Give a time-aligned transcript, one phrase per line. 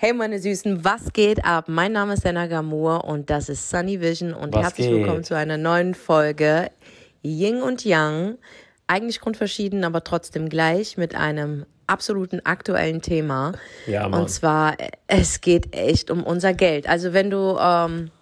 [0.00, 1.64] Hey meine Süßen, was geht ab?
[1.66, 4.96] Mein Name ist Senna Gamur und das ist Sunny Vision und Was herzlich geht?
[4.96, 6.70] willkommen zu einer neuen Folge
[7.24, 8.38] Ying und Yang.
[8.86, 13.54] Eigentlich grundverschieden, aber trotzdem gleich mit einem absoluten aktuellen Thema.
[13.88, 14.20] Ja, Mann.
[14.20, 14.76] und zwar,
[15.08, 16.88] es geht echt um unser Geld.
[16.88, 18.12] Also wenn du ähm,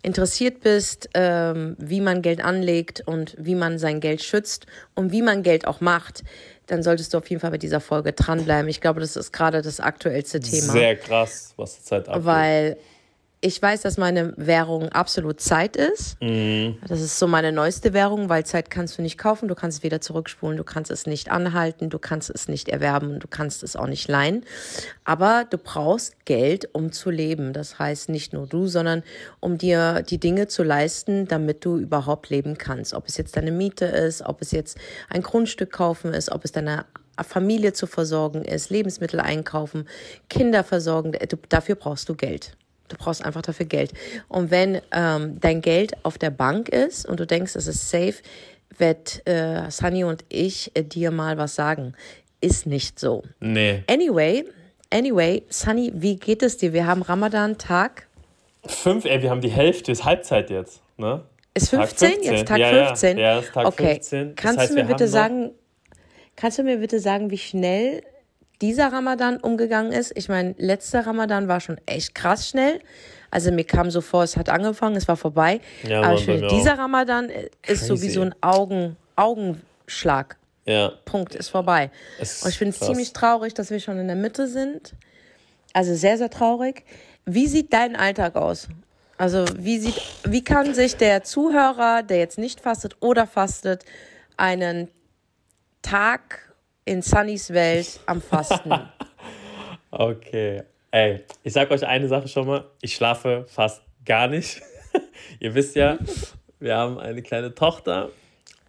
[0.00, 4.64] interessiert bist, ähm, wie man Geld anlegt und wie man sein Geld schützt
[4.94, 6.22] und wie man Geld auch macht,
[6.66, 8.68] dann solltest du auf jeden Fall bei dieser Folge dranbleiben.
[8.68, 10.72] Ich glaube, das ist gerade das aktuellste Thema.
[10.72, 12.24] Sehr krass, was zurzeit abgeht.
[12.24, 12.76] Weil
[13.46, 16.20] ich weiß, dass meine Währung absolut Zeit ist.
[16.20, 16.78] Mhm.
[16.88, 19.84] Das ist so meine neueste Währung, weil Zeit kannst du nicht kaufen, du kannst es
[19.84, 23.76] weder zurückspulen, du kannst es nicht anhalten, du kannst es nicht erwerben, du kannst es
[23.76, 24.44] auch nicht leihen.
[25.04, 27.52] Aber du brauchst Geld, um zu leben.
[27.52, 29.04] Das heißt nicht nur du, sondern
[29.38, 32.94] um dir die Dinge zu leisten, damit du überhaupt leben kannst.
[32.94, 34.76] Ob es jetzt deine Miete ist, ob es jetzt
[35.08, 36.84] ein Grundstück kaufen ist, ob es deine
[37.22, 39.86] Familie zu versorgen ist, Lebensmittel einkaufen,
[40.28, 41.12] Kinder versorgen,
[41.48, 42.56] dafür brauchst du Geld.
[42.88, 43.92] Du brauchst einfach dafür Geld.
[44.28, 48.14] Und wenn ähm, dein Geld auf der Bank ist und du denkst, es ist safe,
[48.78, 51.94] wird äh, Sunny und ich äh, dir mal was sagen.
[52.40, 53.22] Ist nicht so.
[53.40, 53.82] Nee.
[53.88, 54.44] Anyway,
[54.90, 56.72] anyway, Sunny, wie geht es dir?
[56.72, 58.06] Wir haben Ramadan-Tag.
[58.66, 61.22] Fünf, ey, wir haben die Hälfte, ist Halbzeit jetzt, ne?
[61.54, 62.22] Ist Tag 15?
[62.22, 62.86] Jetzt Tag ja, ja.
[62.88, 63.18] 15?
[63.18, 63.94] Ja, ist Tag okay.
[63.94, 64.34] 15.
[64.34, 65.50] Das Kannst heißt, du mir bitte sagen,
[66.34, 68.02] kannst du mir bitte sagen, wie schnell
[68.60, 70.12] dieser Ramadan umgegangen ist?
[70.14, 72.80] Ich meine, letzter Ramadan war schon echt krass schnell.
[73.30, 75.60] Also mir kam so vor, es hat angefangen, es war vorbei.
[75.82, 76.56] Ja, Aber Mann, ich finde, mir auch.
[76.56, 77.30] dieser Ramadan
[77.66, 80.36] ist so wie so ein Augen, Augenschlag.
[80.64, 80.92] Ja.
[81.04, 81.90] Punkt, ist vorbei.
[82.18, 84.94] Es Und ich finde es ziemlich traurig, dass wir schon in der Mitte sind.
[85.72, 86.84] Also sehr, sehr traurig.
[87.24, 88.68] Wie sieht dein Alltag aus?
[89.18, 93.84] Also wie sieht, wie kann sich der Zuhörer, der jetzt nicht fastet oder fastet,
[94.36, 94.88] einen
[95.82, 96.45] Tag
[96.86, 98.72] in Sunnys Welt am Fasten?
[99.88, 100.62] Okay.
[100.90, 102.64] Ey, ich sag euch eine Sache schon mal.
[102.82, 104.60] Ich schlafe fast gar nicht.
[105.40, 105.96] Ihr wisst ja,
[106.58, 108.10] wir haben eine kleine Tochter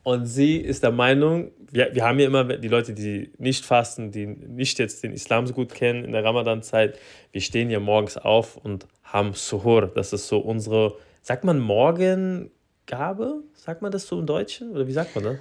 [0.04, 4.12] und sie ist der Meinung, wir, wir haben ja immer die Leute, die nicht fasten,
[4.12, 6.98] die nicht jetzt den Islam so gut kennen in der Ramadan-Zeit,
[7.34, 9.88] wir stehen ja morgens auf und haben Suhur.
[9.88, 13.44] Das ist so unsere, sagt man Morgengabe?
[13.54, 14.72] Sagt man das so im Deutschen?
[14.72, 15.38] Oder wie sagt man das?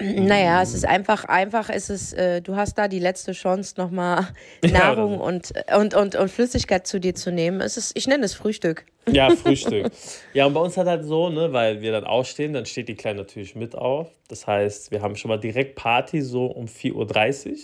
[0.00, 4.28] Naja, es ist einfach, einfach ist es, äh, du hast da die letzte Chance, nochmal
[4.62, 7.60] Nahrung und, und, und, und Flüssigkeit zu dir zu nehmen.
[7.60, 8.84] Es ist, ich nenne es Frühstück.
[9.10, 9.90] Ja, Frühstück.
[10.34, 12.94] ja, und bei uns hat halt so, ne, weil wir dann aufstehen, dann steht die
[12.94, 14.08] Kleine natürlich mit auf.
[14.28, 17.56] Das heißt, wir haben schon mal direkt Party so um 4.30 Uhr.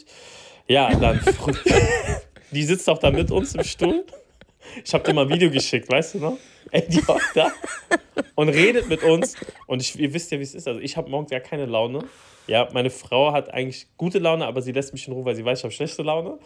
[0.66, 1.52] Ja, dann früh.
[2.50, 4.04] die sitzt auch da mit uns im Stuhl.
[4.84, 6.38] Ich habe dir mal ein Video geschickt, weißt du noch?
[7.34, 7.52] Da
[8.34, 9.34] und redet mit uns.
[9.66, 10.68] Und ich, ihr wisst ja, wie es ist.
[10.68, 12.04] Also ich habe morgens gar keine Laune.
[12.46, 15.44] Ja, meine Frau hat eigentlich gute Laune, aber sie lässt mich in Ruhe, weil sie
[15.44, 16.38] weiß, ich habe schlechte Laune.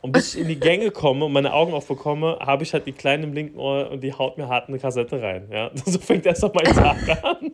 [0.00, 2.92] Und bis ich in die Gänge komme und meine Augen aufbekomme, habe ich halt die
[2.92, 5.48] Kleine im linken Ohr und die haut mir hart eine Kassette rein.
[5.52, 7.52] Ja, so fängt erst mal mein Tag an.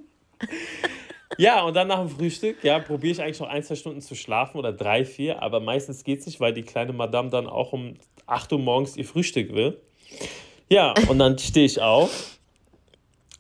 [1.38, 4.14] Ja, und dann nach dem Frühstück, ja, probiere ich eigentlich noch ein, zwei Stunden zu
[4.14, 7.72] schlafen oder drei, vier, aber meistens geht es nicht, weil die kleine Madame dann auch
[7.72, 7.94] um
[8.26, 9.80] 8 Uhr morgens ihr Frühstück will.
[10.72, 12.38] Ja, und dann stehe ich auf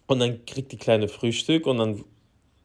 [0.06, 2.04] und dann kriegt die kleine Frühstück und dann,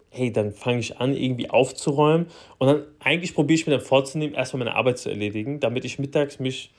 [0.10, 4.36] hey, dann fange ich an, irgendwie aufzuräumen und dann eigentlich probiere ich mir dann vorzunehmen,
[4.36, 6.74] erstmal meine Arbeit zu erledigen, damit ich mittags mich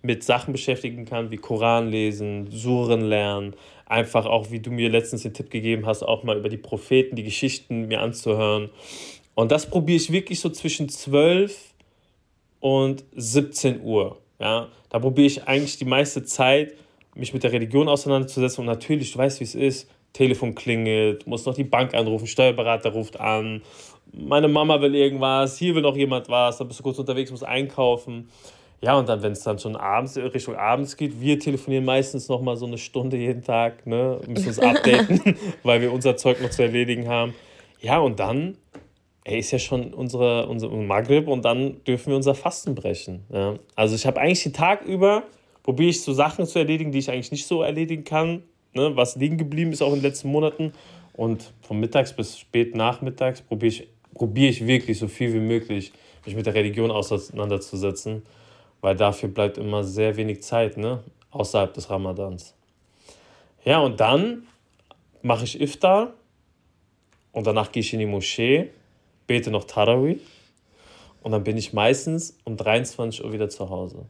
[0.00, 3.54] mit Sachen beschäftigen kann, wie Koran lesen, Suren lernen,
[3.84, 7.16] einfach auch, wie du mir letztens den Tipp gegeben hast, auch mal über die Propheten,
[7.16, 8.70] die Geschichten mir anzuhören.
[9.34, 11.74] Und das probiere ich wirklich so zwischen 12
[12.60, 14.22] und 17 Uhr.
[14.40, 14.68] Ja?
[14.88, 16.72] Da probiere ich eigentlich die meiste Zeit,
[17.16, 18.60] mich mit der Religion auseinanderzusetzen.
[18.60, 19.90] Und natürlich, du weißt, wie es ist.
[20.12, 23.60] Telefon klingelt, muss noch die Bank anrufen, Steuerberater ruft an,
[24.12, 27.44] meine Mama will irgendwas, hier will noch jemand was, dann bist du kurz unterwegs, musst
[27.44, 28.28] einkaufen.
[28.80, 32.42] Ja, und dann, wenn es dann schon abends, Richtung abends geht, wir telefonieren meistens noch
[32.42, 36.50] mal so eine Stunde jeden Tag, ne, müssen uns updaten, weil wir unser Zeug noch
[36.50, 37.34] zu erledigen haben.
[37.80, 38.58] Ja, und dann,
[39.24, 43.24] ey, ist ja schon unsere, unser Maghrib und dann dürfen wir unser Fasten brechen.
[43.30, 43.54] Ja.
[43.74, 45.22] Also ich habe eigentlich den Tag über,
[45.66, 49.16] probiere ich so Sachen zu erledigen, die ich eigentlich nicht so erledigen kann, ne, was
[49.16, 50.72] liegen geblieben ist auch in den letzten Monaten.
[51.12, 55.92] Und von mittags bis spät nachmittags probiere ich, probiere ich wirklich so viel wie möglich,
[56.24, 58.22] mich mit der Religion auseinanderzusetzen,
[58.80, 61.02] weil dafür bleibt immer sehr wenig Zeit, ne,
[61.32, 62.54] außerhalb des Ramadans.
[63.64, 64.46] Ja, und dann
[65.22, 66.12] mache ich Iftar
[67.32, 68.70] und danach gehe ich in die Moschee,
[69.26, 70.20] bete noch Tarawih
[71.22, 74.06] und dann bin ich meistens um 23 Uhr wieder zu Hause.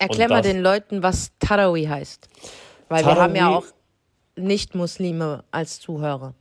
[0.00, 2.26] Erklär mal den Leuten, was Tarawi heißt.
[2.88, 3.66] Weil wir haben ja auch
[4.34, 6.34] Nicht-Muslime als Zuhörer.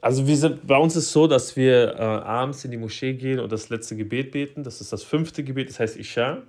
[0.00, 3.38] Also wir sind, bei uns ist so, dass wir äh, abends in die Moschee gehen
[3.38, 4.64] und das letzte Gebet beten.
[4.64, 6.42] Das ist das fünfte Gebet, das heißt Isha.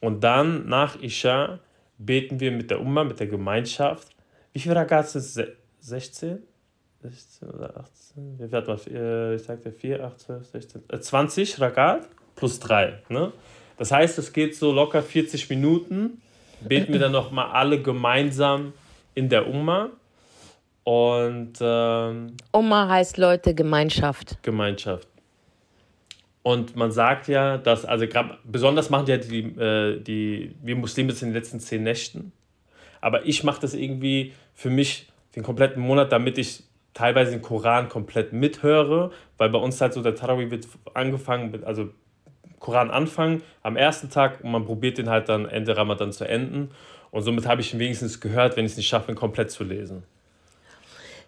[0.00, 1.58] Und dann nach Isha
[1.98, 4.08] beten wir mit der Umma, mit der Gemeinschaft.
[4.52, 5.56] Wie viele Ragaz sind es?
[5.80, 6.38] 16?
[7.02, 8.38] 16 oder 18?
[8.38, 10.82] Wie warte mal, ich sagte 4, 8, 12, 16.
[11.00, 13.02] 20 Ragat plus 3.
[13.08, 13.32] Ne?
[13.78, 16.20] Das heißt, es geht so locker 40 Minuten.
[16.60, 18.72] Beten wir dann nochmal alle gemeinsam
[19.14, 19.90] in der Umma.
[20.82, 21.54] Und.
[21.60, 24.42] Ähm, Umma heißt Leute Gemeinschaft.
[24.42, 25.06] Gemeinschaft.
[26.42, 31.10] Und man sagt ja, dass, also grad, besonders machen ja die, äh, die, wir Muslime
[31.10, 32.32] das in den letzten zehn Nächten.
[33.00, 36.64] Aber ich mache das irgendwie für mich den kompletten Monat, damit ich
[36.94, 41.90] teilweise den Koran komplett mithöre, weil bei uns halt so der Tarawih wird angefangen, also
[42.58, 46.70] Koran anfangen am ersten Tag und man probiert den halt dann Ende Ramadan zu enden.
[47.10, 49.64] Und somit habe ich ihn wenigstens gehört, wenn ich es nicht schaffe, ihn komplett zu
[49.64, 50.02] lesen.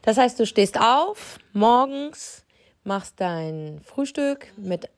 [0.02, 2.44] Das heißt, du stehst auf morgens,
[2.84, 4.88] machst dein Frühstück mit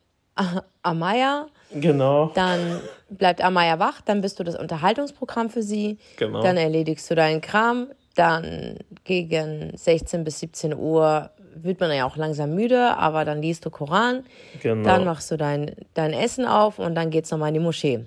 [0.83, 1.47] Amaya.
[1.73, 2.31] Genau.
[2.35, 2.81] Dann
[3.11, 5.99] bleibt Amaya wach, dann bist du das Unterhaltungsprogramm für sie.
[6.17, 6.43] Genau.
[6.43, 7.89] Dann erledigst du deinen Kram.
[8.15, 13.65] Dann gegen 16 bis 17 Uhr wird man ja auch langsam müde, aber dann liest
[13.65, 14.25] du Koran.
[14.63, 14.85] Genau.
[14.85, 18.05] Dann machst du dein, dein Essen auf und dann geht's nochmal in die Moschee.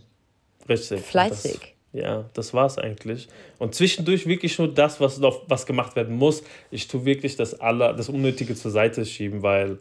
[0.67, 1.01] Richtig.
[1.01, 1.75] Fleißig.
[1.93, 3.27] Das, ja, das war's eigentlich.
[3.57, 6.43] Und zwischendurch wirklich nur das, was noch was gemacht werden muss.
[6.71, 9.77] Ich tue wirklich das aller, das Unnötige zur Seite schieben, weil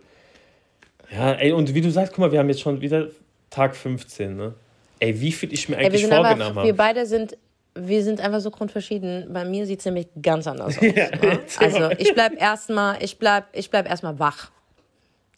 [1.11, 3.09] ja, ey, und wie du sagst, guck mal, wir haben jetzt schon wieder
[3.51, 4.55] Tag 15, ne?
[5.01, 6.67] Ey, wie viel ich mir eigentlich ey, vorgenommen habe.
[6.67, 7.37] Wir beide sind,
[7.75, 9.33] wir sind einfach so grundverschieden.
[9.33, 10.83] Bei mir sieht es nämlich ganz anders aus.
[10.83, 11.41] ja, ne?
[11.59, 14.51] Also ich bleib erstmal, ich bleib, ich bleib erstmal wach.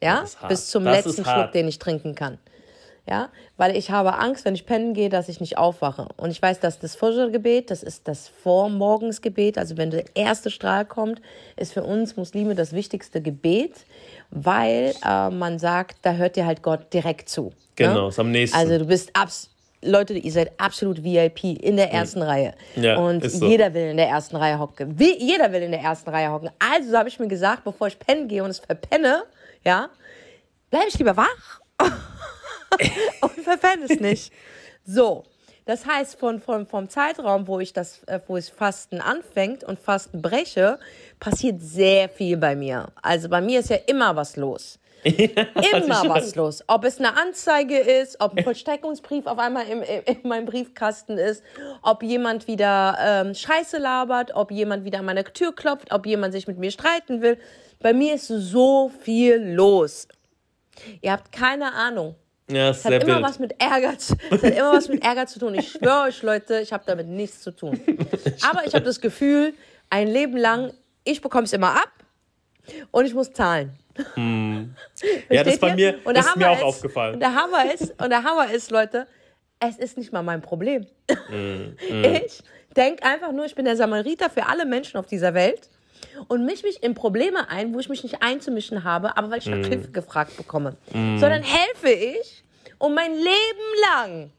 [0.03, 0.25] Ja?
[0.49, 2.39] Bis zum das letzten Schluck, den ich trinken kann.
[3.09, 6.09] Ja, weil ich habe Angst, wenn ich pennen gehe, dass ich nicht aufwache.
[6.17, 10.85] Und ich weiß, dass das Fajr-Gebet, das ist das Vormorgensgebet, also wenn der erste Strahl
[10.85, 11.23] kommt,
[11.55, 13.87] ist für uns Muslime das wichtigste Gebet
[14.31, 17.45] weil äh, man sagt, da hört dir halt Gott direkt zu.
[17.45, 17.53] Ne?
[17.77, 18.09] Genau, ne?
[18.09, 18.57] ist am nächsten.
[18.57, 19.51] Also du bist abs
[19.87, 22.27] Leute, ihr seid absolut VIP in der ersten mhm.
[22.27, 22.55] Reihe.
[22.75, 23.47] Ja, und so.
[23.47, 24.99] jeder will in der ersten Reihe hocken.
[24.99, 26.51] Wie, jeder will in der ersten Reihe hocken.
[26.59, 29.25] Also habe ich mir gesagt, bevor ich pennen gehe und es verpenne,
[29.65, 29.89] ja,
[30.71, 31.61] bleibe ich lieber wach
[33.21, 34.33] und verpenne es nicht.
[34.85, 35.25] So,
[35.67, 39.81] das heißt, von, von, vom Zeitraum, wo ich das, äh, wo es Fasten anfängt und
[39.81, 40.79] Fasten breche,
[41.19, 42.87] passiert sehr viel bei mir.
[43.03, 44.79] Also bei mir ist ja immer was los.
[45.73, 46.65] immer was los.
[46.67, 51.43] Ob es eine Anzeige ist, ob ein Vollstreckungsbrief auf einmal im, in meinem Briefkasten ist,
[51.83, 56.33] ob jemand wieder ähm, Scheiße labert, ob jemand wieder an meine Tür klopft, ob jemand
[56.33, 57.39] sich mit mir streiten will.
[57.81, 60.09] Bei mir ist so viel los.
[61.01, 62.17] Ihr habt keine Ahnung.
[62.51, 63.23] Ja, es hat immer wild.
[63.23, 65.55] was mit Ärger, zu, es hat immer was mit Ärger zu tun.
[65.55, 67.81] Ich schwöre euch, Leute, ich habe damit nichts zu tun.
[68.49, 69.55] Aber ich habe das Gefühl,
[69.91, 70.73] ein Leben lang,
[71.05, 71.91] ich bekomme es immer ab
[72.93, 73.73] und ich muss zahlen.
[74.15, 74.75] Hm.
[75.31, 77.15] Ja, das bei mir, und ist mir auch ist, aufgefallen.
[77.15, 79.07] Und der Hammer ist, und der Hammer ist, Leute,
[79.61, 80.87] es ist nicht mal mein Problem.
[81.29, 82.05] Mm, mm.
[82.27, 82.43] Ich
[82.77, 85.71] denke einfach nur, ich bin der Samariter für alle Menschen auf dieser Welt
[86.29, 89.47] und misch mich in Probleme ein, wo ich mich nicht einzumischen habe, aber weil ich
[89.47, 89.65] nach mm.
[89.65, 90.77] Hilfe gefragt bekomme.
[90.93, 91.19] Mm.
[91.19, 92.45] Sondern helfe ich
[92.79, 94.31] und mein Leben lang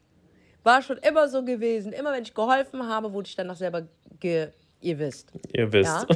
[0.62, 1.92] war schon immer so gewesen.
[1.92, 3.82] Immer wenn ich geholfen habe, wurde ich danach selber
[4.20, 4.48] ge...
[4.80, 5.32] Ihr wisst.
[5.52, 6.06] Ihr wisst.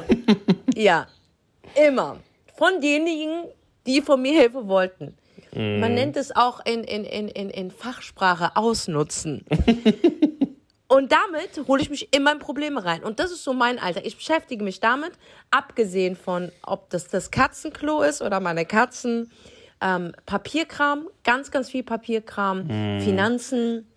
[0.75, 1.07] Ja, ja.
[1.89, 2.19] immer.
[2.63, 3.47] Von denjenigen,
[3.89, 5.17] die von mir Hilfe wollten.
[5.53, 5.81] Mm.
[5.81, 9.45] Man nennt es auch in, in, in, in, in Fachsprache ausnutzen.
[10.87, 13.03] Und damit hole ich mich immer in Probleme rein.
[13.03, 14.07] Und das ist so mein Alter.
[14.07, 15.11] Ich beschäftige mich damit,
[15.51, 19.33] abgesehen von, ob das das Katzenklo ist oder meine Katzen.
[19.81, 23.01] Ähm, Papierkram, ganz, ganz viel Papierkram, mm.
[23.01, 23.92] Finanzen,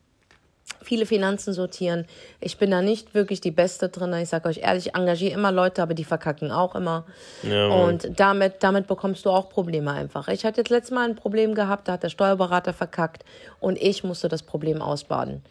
[0.85, 2.05] viele Finanzen sortieren.
[2.39, 4.13] Ich bin da nicht wirklich die Beste drin.
[4.13, 7.05] Ich sage euch ehrlich, ich engagiere immer Leute, aber die verkacken auch immer.
[7.43, 10.27] Ja, und damit, damit bekommst du auch Probleme einfach.
[10.27, 13.25] Ich hatte jetzt letztes Mal ein Problem gehabt, da hat der Steuerberater verkackt
[13.59, 15.43] und ich musste das Problem ausbaden.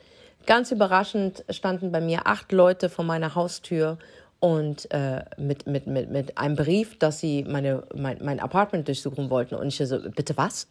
[0.46, 3.98] Ganz überraschend standen bei mir acht Leute vor meiner Haustür
[4.40, 9.30] und äh, mit, mit, mit, mit einem Brief, dass sie meine, mein, mein Apartment durchsuchen
[9.30, 9.54] wollten.
[9.54, 10.68] Und ich so, bitte was?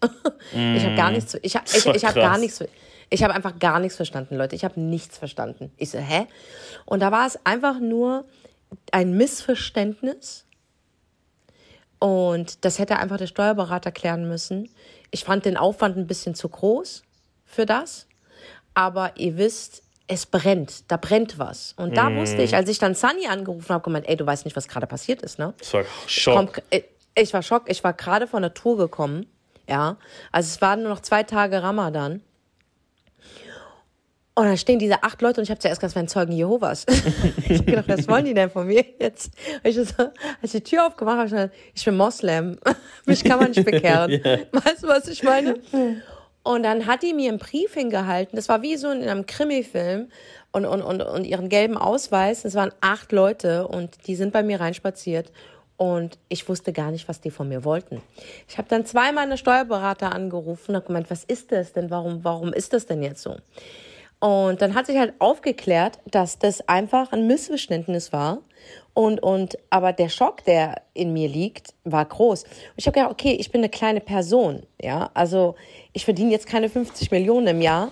[0.53, 0.75] Mm.
[0.75, 2.63] Ich habe gar nichts, ich habe ich, ich hab gar nichts,
[3.10, 4.55] ich habe einfach gar nichts verstanden, Leute.
[4.55, 5.72] Ich habe nichts verstanden.
[5.77, 6.27] Ich so, hä?
[6.86, 8.25] Und da war es einfach nur
[8.91, 10.45] ein Missverständnis.
[12.00, 14.69] Und das hätte einfach der Steuerberater klären müssen.
[15.12, 17.03] Ich fand den Aufwand ein bisschen zu groß
[17.45, 18.07] für das
[18.74, 21.74] aber ihr wisst, es brennt, da brennt was.
[21.77, 22.17] Und da mm.
[22.17, 24.88] wusste ich, als ich dann Sunny angerufen habe, gemeint, ey, du weißt nicht, was gerade
[24.88, 25.53] passiert ist, ne?
[25.57, 26.62] Das war Schock.
[26.69, 29.27] Ich, komm, ich war Schock, ich war gerade von der Tour gekommen,
[29.67, 29.98] ja.
[30.31, 32.22] Also es waren nur noch zwei Tage Ramadan.
[34.35, 36.85] Und dann stehen diese acht Leute und ich habe zuerst gesagt, es wären Zeugen Jehovas.
[37.47, 39.31] ich habe gedacht, was wollen die denn von mir jetzt?
[39.63, 39.81] Ich so,
[40.41, 42.57] als ich die Tür aufgemacht habe, ich gesagt, ich bin Moslem.
[43.05, 44.09] Mich kann man nicht bekehren.
[44.25, 44.39] yeah.
[44.51, 45.59] Weißt du, was ich meine?
[46.41, 48.35] Und dann hat die mir einen Brief hingehalten.
[48.35, 50.07] Das war wie so in einem Krimi-Film,
[50.53, 52.45] und, und, und, und ihren gelben Ausweis.
[52.45, 55.31] Es waren acht Leute und die sind bei mir reinspaziert.
[55.75, 58.01] Und ich wusste gar nicht, was die von mir wollten.
[58.47, 61.89] Ich habe dann zweimal eine Steuerberater angerufen und gemeint, was ist das denn?
[61.89, 63.35] Warum, warum ist das denn jetzt so?
[64.24, 68.38] Und dann hat sich halt aufgeklärt, dass das einfach ein Missverständnis war.
[68.94, 72.44] Und, und, aber der Schock, der in mir liegt, war groß.
[72.44, 75.10] Und ich habe gedacht, okay, ich bin eine kleine Person, ja.
[75.13, 75.56] Also,
[75.92, 77.92] ich verdiene jetzt keine 50 Millionen im Jahr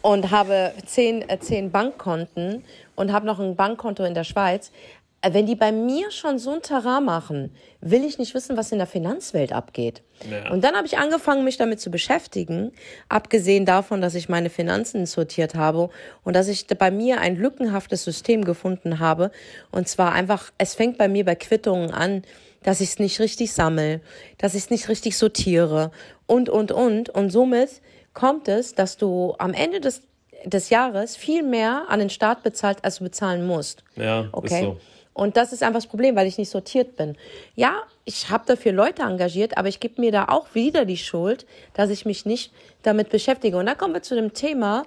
[0.00, 2.64] und habe zehn, äh, zehn Bankkonten
[2.96, 4.72] und habe noch ein Bankkonto in der Schweiz.
[5.20, 8.70] Äh, wenn die bei mir schon so ein Terrain machen, will ich nicht wissen, was
[8.70, 10.02] in der Finanzwelt abgeht.
[10.30, 10.50] Ja.
[10.50, 12.72] Und dann habe ich angefangen, mich damit zu beschäftigen,
[13.08, 15.90] abgesehen davon, dass ich meine Finanzen sortiert habe
[16.22, 19.32] und dass ich bei mir ein lückenhaftes System gefunden habe.
[19.72, 22.22] Und zwar einfach, es fängt bei mir bei Quittungen an,
[22.62, 24.00] dass ich es nicht richtig sammle,
[24.36, 25.90] dass ich es nicht richtig sortiere
[26.26, 27.08] und, und, und.
[27.10, 27.80] Und somit
[28.14, 30.02] kommt es, dass du am Ende des,
[30.44, 33.84] des Jahres viel mehr an den Staat bezahlt, als du bezahlen musst.
[33.96, 34.54] Ja, okay.
[34.54, 34.80] ist so.
[35.18, 37.16] Und das ist einfach das Problem, weil ich nicht sortiert bin.
[37.56, 41.44] Ja, ich habe dafür Leute engagiert, aber ich gebe mir da auch wieder die Schuld,
[41.74, 42.52] dass ich mich nicht
[42.84, 43.56] damit beschäftige.
[43.56, 44.86] Und da kommen wir zu dem Thema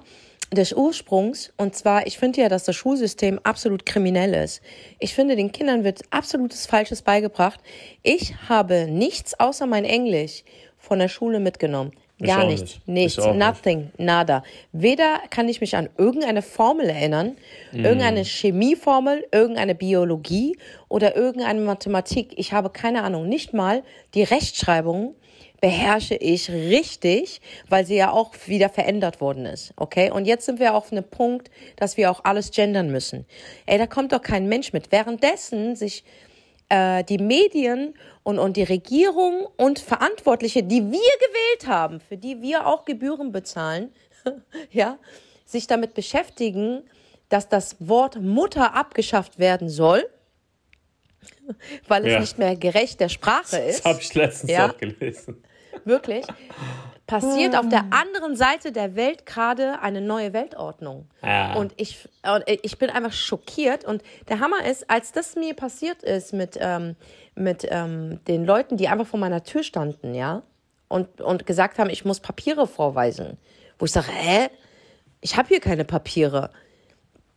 [0.49, 1.51] des Ursprungs.
[1.57, 4.61] Und zwar, ich finde ja, dass das Schulsystem absolut kriminell ist.
[4.99, 7.59] Ich finde, den Kindern wird absolutes Falsches beigebracht.
[8.01, 10.45] Ich habe nichts außer mein Englisch
[10.77, 11.91] von der Schule mitgenommen.
[12.21, 12.79] Gar nichts.
[12.85, 12.87] Nicht.
[12.87, 13.17] Nichts.
[13.17, 13.79] Nothing.
[13.79, 13.99] Nicht.
[13.99, 14.43] Nada.
[14.71, 17.35] Weder kann ich mich an irgendeine Formel erinnern,
[17.71, 17.83] mm.
[17.83, 22.33] irgendeine Chemieformel, irgendeine Biologie oder irgendeine Mathematik.
[22.37, 23.27] Ich habe keine Ahnung.
[23.27, 25.15] Nicht mal die Rechtschreibung
[25.61, 29.73] beherrsche ich richtig, weil sie ja auch wieder verändert worden ist.
[29.77, 30.09] Okay?
[30.11, 33.25] Und jetzt sind wir auf einem Punkt, dass wir auch alles gendern müssen.
[33.67, 34.91] Ey, da kommt doch kein Mensch mit.
[34.91, 36.03] Währenddessen sich
[36.71, 42.41] äh, die Medien und, und die Regierung und Verantwortliche, die wir gewählt haben, für die
[42.41, 43.91] wir auch Gebühren bezahlen,
[44.71, 44.97] ja,
[45.45, 46.83] sich damit beschäftigen,
[47.27, 50.09] dass das Wort Mutter abgeschafft werden soll,
[51.89, 52.19] weil es ja.
[52.21, 53.79] nicht mehr gerecht der Sprache ist.
[53.79, 54.69] Das habe ich letztens ja.
[54.69, 55.43] auch gelesen.
[55.85, 56.25] Wirklich
[57.11, 61.07] passiert auf der anderen Seite der Welt gerade eine neue Weltordnung.
[61.21, 61.55] Ja.
[61.55, 62.07] Und ich,
[62.61, 63.83] ich bin einfach schockiert.
[63.83, 66.95] Und der Hammer ist, als das mir passiert ist mit, ähm,
[67.35, 70.43] mit ähm, den Leuten, die einfach vor meiner Tür standen, ja,
[70.87, 73.37] und, und gesagt haben, ich muss Papiere vorweisen,
[73.79, 74.49] wo ich sage, hä?
[75.21, 76.49] Ich habe hier keine Papiere.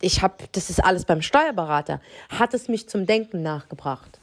[0.01, 2.01] Ich habe, das ist alles beim Steuerberater.
[2.29, 4.19] Hat es mich zum Denken nachgebracht.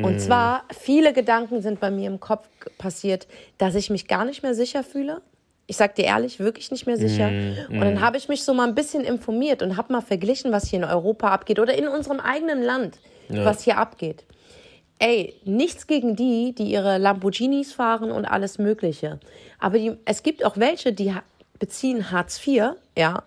[0.00, 3.26] Und zwar, viele Gedanken sind bei mir im Kopf passiert,
[3.58, 5.22] dass ich mich gar nicht mehr sicher fühle.
[5.66, 7.30] Ich sag dir ehrlich, wirklich nicht mehr sicher.
[7.30, 7.74] Mm, mm.
[7.74, 10.68] Und dann habe ich mich so mal ein bisschen informiert und habe mal verglichen, was
[10.68, 13.44] hier in Europa abgeht oder in unserem eigenen Land, ja.
[13.44, 14.24] was hier abgeht.
[14.98, 19.18] Ey, nichts gegen die, die ihre Lamborghinis fahren und alles Mögliche.
[19.58, 21.14] Aber die, es gibt auch welche, die
[21.58, 23.22] beziehen Hartz IV, ja,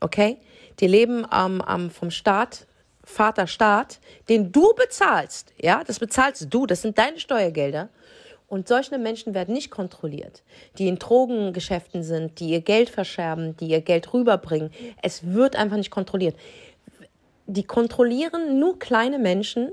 [0.00, 0.38] okay?
[0.80, 2.66] Die leben ähm, ähm, vom Staat
[3.08, 7.88] Vater Staat, den du bezahlst, ja, das bezahlst du, das sind deine Steuergelder.
[8.48, 10.42] Und solche Menschen werden nicht kontrolliert,
[10.78, 14.70] die in Drogengeschäften sind, die ihr Geld verscherben, die ihr Geld rüberbringen.
[15.02, 16.36] Es wird einfach nicht kontrolliert.
[17.46, 19.72] Die kontrollieren nur kleine Menschen,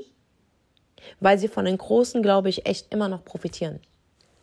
[1.19, 3.79] weil sie von den Großen, glaube ich, echt immer noch profitieren.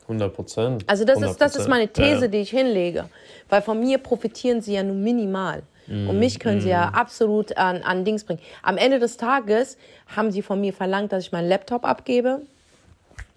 [0.03, 0.85] 100 Prozent.
[0.87, 2.29] Also das, Ist, das ist meine These, ja.
[2.29, 3.09] die ich hinlege.
[3.49, 5.63] Weil von mir profitieren sie ja nur minimal.
[5.87, 6.63] Mm, und mich können mm.
[6.63, 6.95] sie ja mm.
[6.95, 8.41] absolut an, an Dings bringen.
[8.63, 9.77] Am Ende des Tages
[10.15, 12.43] haben sie von mir verlangt, dass ich meinen Laptop abgebe.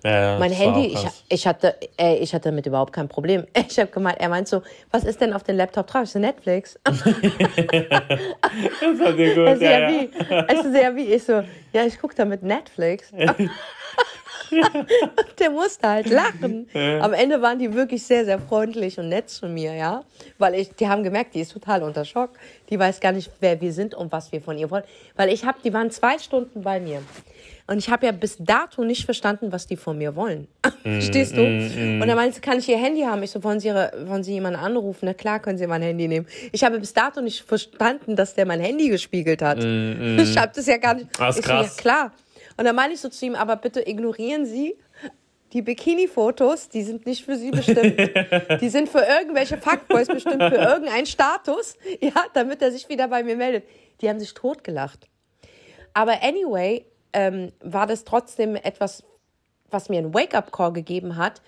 [0.06, 3.46] Ja, mein Handy, ich, ich, hatte, ey, ich hatte damit überhaupt kein Problem.
[3.68, 4.62] Ich habe gemeint, er meint so,
[4.92, 6.04] was ist denn auf dem Laptop drauf?
[6.04, 6.78] Ich so, Netflix.
[6.84, 7.12] das war
[9.14, 9.90] dir gut, ja, ja.
[9.90, 10.12] Wie,
[10.54, 11.14] ich so, ja, wie?
[11.14, 11.42] Ich so,
[11.74, 13.12] ja, ich gucke damit Netflix.
[15.40, 16.68] der musste halt lachen.
[16.74, 20.04] Am Ende waren die wirklich sehr, sehr freundlich und nett zu mir, ja.
[20.38, 22.32] Weil ich, die haben gemerkt, die ist total unter Schock.
[22.70, 24.84] Die weiß gar nicht, wer wir sind und was wir von ihr wollen.
[25.16, 27.02] Weil ich habe, die waren zwei Stunden bei mir.
[27.68, 30.48] Und ich habe ja bis dato nicht verstanden, was die von mir wollen.
[30.84, 31.42] Mm, Stehst du?
[31.42, 32.02] Mm, mm.
[32.04, 33.24] Und er meinte, kann ich ihr Handy haben?
[33.24, 35.06] Ich so, wollen Sie, ihre, wollen Sie jemanden anrufen?
[35.06, 36.28] Na klar, können Sie mein Handy nehmen.
[36.52, 39.58] Ich habe bis dato nicht verstanden, dass der mein Handy gespiegelt hat.
[39.58, 40.20] Mm, mm.
[40.20, 41.08] Ich habe das ja gar nicht.
[41.18, 41.70] Das ist krass.
[41.70, 42.12] So, ja, klar.
[42.58, 44.76] Und dann meine ich so zu ihm, aber bitte ignorieren Sie
[45.54, 47.98] die Bikini-Fotos, die sind nicht für Sie bestimmt.
[48.62, 53.24] die sind für irgendwelche Fuckboys bestimmt, für irgendeinen Status, ja, damit er sich wieder bei
[53.24, 53.64] mir meldet.
[54.02, 55.08] Die haben sich totgelacht.
[55.94, 59.04] Aber anyway, ähm, war das trotzdem etwas,
[59.70, 61.42] was mir einen Wake-up-Call gegeben hat,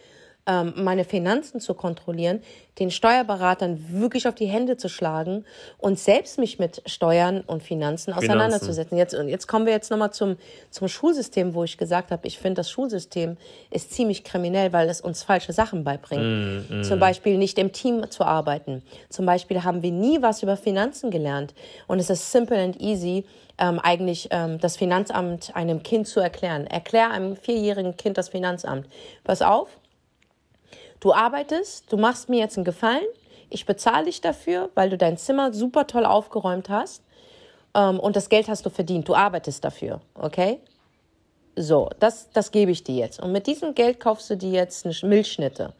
[0.48, 2.42] ähm, meine Finanzen zu kontrollieren,
[2.80, 5.46] den Steuerberatern wirklich auf die Hände zu schlagen
[5.78, 8.98] und selbst mich mit Steuern und Finanzen auseinanderzusetzen.
[8.98, 10.38] Jetzt, und jetzt kommen wir jetzt nochmal zum,
[10.70, 13.38] zum Schulsystem, wo ich gesagt habe, ich finde, das Schulsystem
[13.72, 16.70] ist ziemlich kriminell, weil es uns falsche Sachen beibringt.
[16.70, 16.84] Mm, mm.
[16.84, 18.84] Zum Beispiel nicht im Team zu arbeiten.
[19.10, 21.54] Zum Beispiel haben wir nie was über Finanzen gelernt.
[21.88, 23.26] Und es ist simple and easy,
[23.58, 26.68] ähm, eigentlich ähm, das Finanzamt einem Kind zu erklären.
[26.68, 28.88] Erklär einem vierjährigen Kind das Finanzamt.
[29.24, 29.70] Pass auf,
[31.00, 33.06] du arbeitest, du machst mir jetzt einen Gefallen,
[33.50, 37.04] ich bezahle dich dafür, weil du dein Zimmer super toll aufgeräumt hast
[37.74, 40.60] ähm, und das Geld hast du verdient, du arbeitest dafür, okay?
[41.56, 43.20] So, das, das gebe ich dir jetzt.
[43.20, 45.74] Und mit diesem Geld kaufst du dir jetzt eine Milchschnitte.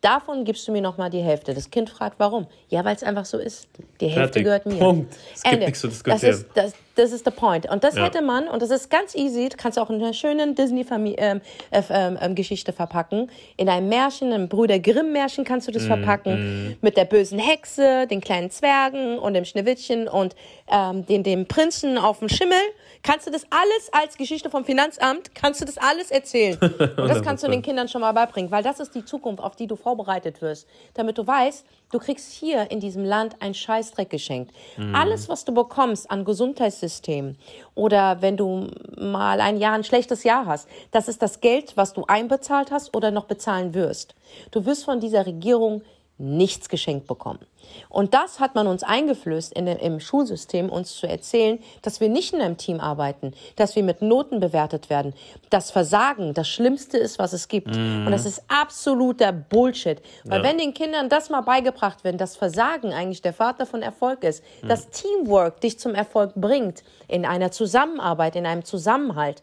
[0.00, 1.54] Davon gibst du mir noch mal die Hälfte.
[1.54, 2.46] Das Kind fragt, warum?
[2.68, 3.66] Ja, weil es einfach so ist.
[4.00, 4.44] Die Hälfte Fertig.
[4.44, 4.78] gehört mir.
[4.78, 5.16] Punkt.
[5.34, 5.66] Es gibt Ende.
[5.66, 6.20] nichts zu diskutieren.
[6.20, 7.68] Das ist, das, das ist der Point.
[7.68, 8.04] Und das ja.
[8.04, 11.40] hätte man, und das ist ganz easy, du kannst auch in einer schönen Disney-Geschichte ähm,
[11.70, 13.30] ähm, ähm, verpacken.
[13.56, 16.68] In einem Märchen, einem Brüder Grimm-Märchen kannst du das mm, verpacken.
[16.70, 16.76] Mm.
[16.80, 20.34] Mit der bösen Hexe, den kleinen Zwergen und dem Schneewittchen und
[20.70, 22.58] ähm, den, dem Prinzen auf dem Schimmel.
[23.02, 26.56] Kannst du das alles als Geschichte vom Finanzamt, kannst du das alles erzählen.
[26.96, 29.56] Und das kannst du den Kindern schon mal beibringen, weil das ist die Zukunft, auf
[29.56, 30.66] die du vorbereitet wirst.
[30.94, 34.52] Damit du weißt, du kriegst hier in diesem Land ein Scheißdreck geschenkt.
[34.76, 34.94] Mm.
[34.96, 37.36] Alles, was du bekommst an Gesundheitssystem
[37.76, 41.92] oder wenn du mal ein Jahr ein schlechtes Jahr hast, das ist das Geld, was
[41.92, 44.16] du einbezahlt hast oder noch bezahlen wirst.
[44.50, 45.82] Du wirst von dieser Regierung
[46.16, 47.40] nichts geschenkt bekommen.
[47.88, 52.32] Und das hat man uns eingeflößt in, im Schulsystem, uns zu erzählen, dass wir nicht
[52.32, 55.14] in einem Team arbeiten, dass wir mit Noten bewertet werden,
[55.50, 57.74] dass Versagen das Schlimmste ist, was es gibt.
[57.74, 58.06] Mhm.
[58.06, 60.00] Und das ist absoluter Bullshit.
[60.24, 60.48] Weil ja.
[60.48, 64.44] wenn den Kindern das mal beigebracht wird, dass Versagen eigentlich der Vater von Erfolg ist,
[64.62, 64.68] mhm.
[64.68, 69.42] dass Teamwork dich zum Erfolg bringt, in einer Zusammenarbeit, in einem Zusammenhalt,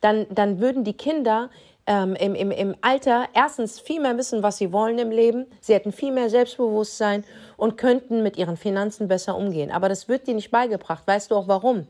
[0.00, 1.50] dann, dann würden die Kinder
[1.90, 5.46] ähm, im, im, im Alter erstens viel mehr wissen, was sie wollen im Leben.
[5.60, 7.24] Sie hätten viel mehr Selbstbewusstsein
[7.56, 9.72] und könnten mit ihren Finanzen besser umgehen.
[9.72, 11.02] Aber das wird dir nicht beigebracht.
[11.04, 11.88] Weißt du auch warum?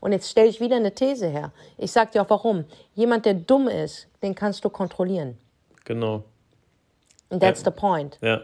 [0.00, 1.50] Und jetzt stelle ich wieder eine These her.
[1.78, 2.66] Ich sage dir auch warum.
[2.94, 5.38] Jemand, der dumm ist, den kannst du kontrollieren.
[5.86, 6.24] Genau.
[7.30, 7.64] And that's ja.
[7.64, 8.18] the point.
[8.20, 8.42] Ja.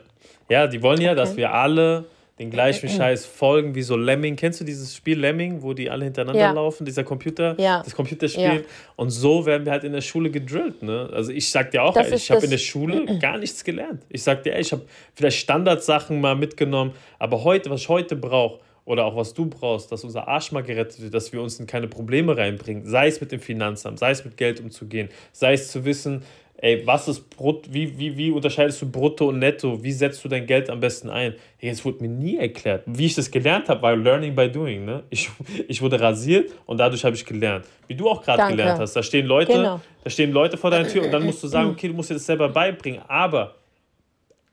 [0.49, 1.21] ja, die wollen ja, okay.
[1.21, 2.07] dass wir alle
[2.39, 4.35] den gleichen Scheiß folgen wie so Lemming.
[4.35, 6.51] Kennst du dieses Spiel Lemming, wo die alle hintereinander ja.
[6.51, 7.83] laufen, dieser Computer, ja.
[7.83, 8.43] das Computerspiel?
[8.43, 8.61] Ja.
[8.97, 10.83] Und so werden wir halt in der Schule gedrillt.
[10.83, 11.09] Ne?
[11.13, 14.03] Also ich sag dir auch, ich habe in der Schule gar nichts gelernt.
[14.09, 14.83] Ich sag dir, ich habe
[15.15, 19.91] vielleicht Standardsachen mal mitgenommen, aber heute, was ich heute brauche, oder auch was du brauchst,
[19.93, 23.21] dass unser Arsch mal gerettet wird, dass wir uns in keine Probleme reinbringen, sei es
[23.21, 26.23] mit dem Finanzamt, sei es mit Geld umzugehen, sei es zu wissen,
[26.65, 29.85] ey, was ist Brutto, wie, wie, wie unterscheidest du Brutto und Netto?
[29.85, 31.35] Wie setzt du dein Geld am besten ein?
[31.61, 32.85] Es wurde mir nie erklärt.
[32.87, 34.87] Wie ich das gelernt habe, war Learning by Doing.
[34.87, 35.03] Ne?
[35.11, 35.31] Ich,
[35.69, 37.67] ich wurde rasiert und dadurch habe ich gelernt.
[37.87, 38.95] Wie du auch gerade gelernt hast.
[38.95, 39.81] Da stehen Leute, genau.
[40.03, 42.15] da stehen Leute vor deiner Tür und dann musst du sagen, okay, du musst dir
[42.15, 43.03] das selber beibringen.
[43.09, 43.57] Aber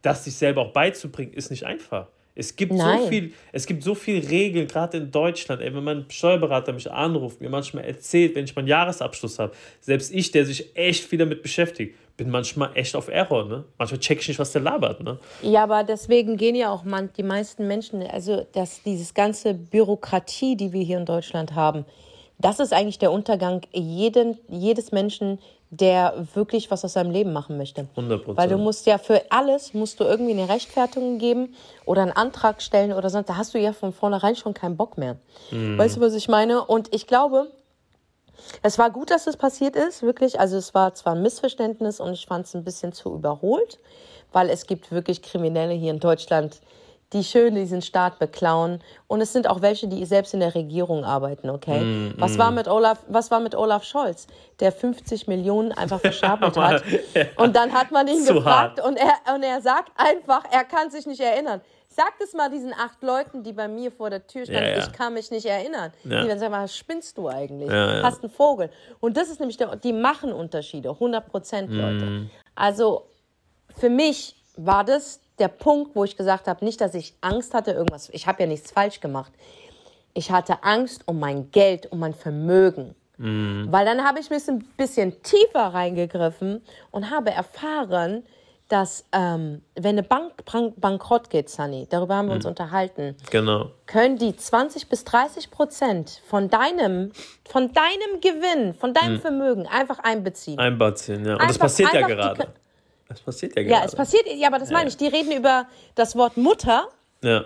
[0.02, 2.08] das sich selber auch beizubringen, ist nicht einfach.
[2.34, 3.02] Es gibt Nein.
[3.02, 5.62] so viel, es gibt so viel Regeln, gerade in Deutschland.
[5.62, 10.14] Ey, wenn mein Steuerberater mich anruft, mir manchmal erzählt, wenn ich meinen Jahresabschluss habe, selbst
[10.14, 13.46] ich, der sich echt viel damit beschäftigt, bin manchmal echt auf Error.
[13.46, 13.66] Ne?
[13.78, 15.04] Manchmal check ich nicht, was der labert.
[15.04, 15.20] Ne?
[15.42, 20.56] Ja, aber deswegen gehen ja auch man, die meisten Menschen, also dass dieses ganze Bürokratie,
[20.56, 21.86] die wir hier in Deutschland haben,
[22.38, 25.40] das ist eigentlich der Untergang jeden, jedes Menschen,
[25.72, 27.88] der wirklich was aus seinem Leben machen möchte.
[27.96, 28.36] 100%.
[28.36, 31.56] Weil du musst ja für alles, musst du irgendwie eine Rechtfertigung geben
[31.86, 34.98] oder einen Antrag stellen oder sonst, da hast du ja von vornherein schon keinen Bock
[34.98, 35.16] mehr.
[35.50, 35.78] Mm.
[35.78, 36.66] Weißt du, was ich meine?
[36.66, 37.48] Und ich glaube,
[38.62, 40.42] es war gut, dass es passiert ist, wirklich.
[40.42, 43.80] Also es war zwar ein Missverständnis und ich fand es ein bisschen zu überholt,
[44.34, 46.60] weil es gibt wirklich Kriminelle hier in Deutschland,
[47.14, 48.82] die schön diesen Staat beklauen.
[49.08, 51.82] Und es sind auch welche, die selbst in der Regierung arbeiten, okay?
[51.82, 52.38] Mm, was, mm.
[52.40, 54.28] War mit Olaf, was war mit Olaf Scholz,
[54.60, 56.84] der 50 Millionen einfach verschabelt hat?
[57.36, 61.06] Und dann hat man ihn gefragt und er, und er sagt einfach, er kann sich
[61.06, 61.62] nicht erinnern.
[61.94, 64.80] Sag das mal diesen acht Leuten, die bei mir vor der Tür standen, ja, ja.
[64.80, 65.92] ich kann mich nicht erinnern.
[66.06, 66.22] Ja.
[66.22, 67.70] Die werden sagen, was spinnst du eigentlich?
[67.70, 68.70] Hast einen Vogel.
[69.02, 72.06] Und das ist nämlich, der, die machen Unterschiede, 100 Prozent, Leute.
[72.06, 72.30] Mm.
[72.56, 73.08] Also
[73.76, 77.72] für mich war das der Punkt, wo ich gesagt habe, nicht, dass ich Angst hatte,
[77.72, 79.34] irgendwas, ich habe ja nichts falsch gemacht.
[80.14, 82.96] Ich hatte Angst um mein Geld, um mein Vermögen.
[83.18, 83.68] Mhm.
[83.70, 88.24] Weil dann habe ich ein bisschen, tiefer reingegriffen und habe erfahren,
[88.68, 92.52] dass ähm, wenn eine Bank bank bankrott geht, Sunny, darüber haben wir uns mhm.
[92.52, 93.72] unterhalten, genau.
[93.86, 97.12] können die 20 bis 30 Prozent von deinem,
[97.44, 99.20] von deinem Gewinn, von deinem mhm.
[99.20, 100.58] Vermögen einfach einbeziehen.
[100.58, 101.34] Einbeziehen, ja.
[101.34, 102.48] Und einfach, das passiert ja gerade.
[103.12, 103.82] Das passiert ja gerade.
[103.82, 104.98] Ja, es passiert, ja, aber das meine ich.
[104.98, 106.88] Die reden über das Wort Mutter.
[107.24, 107.44] Ja.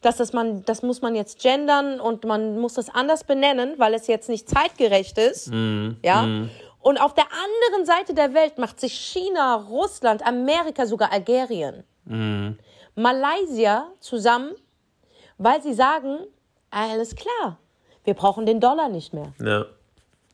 [0.00, 3.94] Dass das, man, das muss man jetzt gendern und man muss das anders benennen, weil
[3.94, 5.50] es jetzt nicht zeitgerecht ist.
[5.50, 6.22] Mm, ja.
[6.22, 6.50] Mm.
[6.80, 12.58] Und auf der anderen Seite der Welt macht sich China, Russland, Amerika, sogar Algerien, mhm.
[12.94, 14.52] Malaysia zusammen,
[15.38, 16.18] weil sie sagen,
[16.70, 17.58] alles klar,
[18.04, 19.32] wir brauchen den Dollar nicht mehr.
[19.40, 19.64] Ja.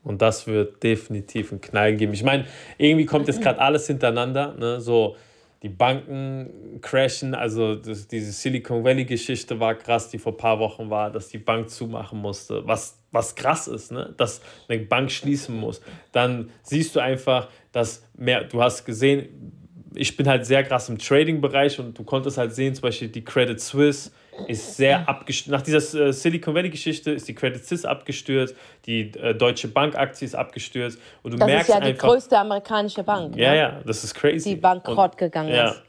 [0.03, 2.13] Und das wird definitiv einen Knall geben.
[2.13, 2.47] Ich meine,
[2.79, 4.55] irgendwie kommt jetzt gerade alles hintereinander.
[4.59, 4.81] Ne?
[4.81, 5.17] So,
[5.63, 7.35] die Banken crashen.
[7.35, 11.39] Also das, diese Silicon Valley-Geschichte war krass, die vor ein paar Wochen war, dass die
[11.39, 12.67] Bank zumachen musste.
[12.67, 14.15] Was, was krass ist, ne?
[14.17, 15.83] dass eine Bank schließen muss.
[16.13, 19.53] Dann siehst du einfach, dass mehr, du hast gesehen,
[19.95, 23.25] ich bin halt sehr krass im Trading-Bereich und du konntest halt sehen, zum Beispiel die
[23.25, 24.13] Credit Suisse
[24.47, 25.51] ist sehr abgestürzt.
[25.51, 28.55] Nach dieser äh, Silicon Valley-Geschichte ist die Credit Suisse abgestürzt,
[28.87, 30.99] die äh, Deutsche Bank-Aktie ist abgestürzt.
[31.23, 33.37] Und du das merkst ist ja die einfach, größte amerikanische Bank.
[33.37, 33.57] Ja, ne?
[33.59, 34.51] ja, das ist crazy.
[34.51, 35.71] Die bankrott gegangen ja.
[35.71, 35.83] ist.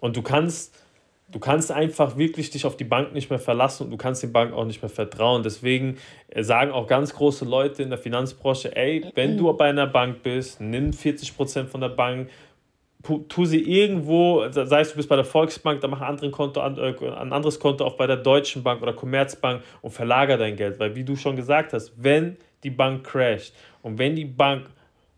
[0.00, 0.74] Und du kannst,
[1.30, 4.32] du kannst einfach wirklich dich auf die Bank nicht mehr verlassen und du kannst den
[4.32, 5.42] Bank auch nicht mehr vertrauen.
[5.42, 9.86] Deswegen äh, sagen auch ganz große Leute in der Finanzbranche, ey, wenn du bei einer
[9.86, 12.28] Bank bist, nimm 40% von der Bank,
[13.02, 16.60] tu sie irgendwo, sei es du bist bei der Volksbank, dann mach ein, anderen Konto,
[16.60, 20.78] äh, ein anderes Konto auch bei der Deutschen Bank oder Commerzbank und verlager dein Geld.
[20.78, 24.70] Weil, wie du schon gesagt hast, wenn die Bank crasht und wenn die Bank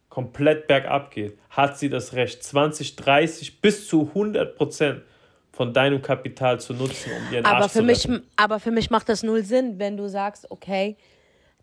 [0.08, 5.02] komplett bergab geht, hat sie das Recht, 20, 30 bis zu 100 Prozent
[5.52, 8.90] von deinem Kapital zu nutzen, um ihren aber Arsch für zu mich, Aber für mich
[8.90, 10.96] macht das null Sinn, wenn du sagst, okay,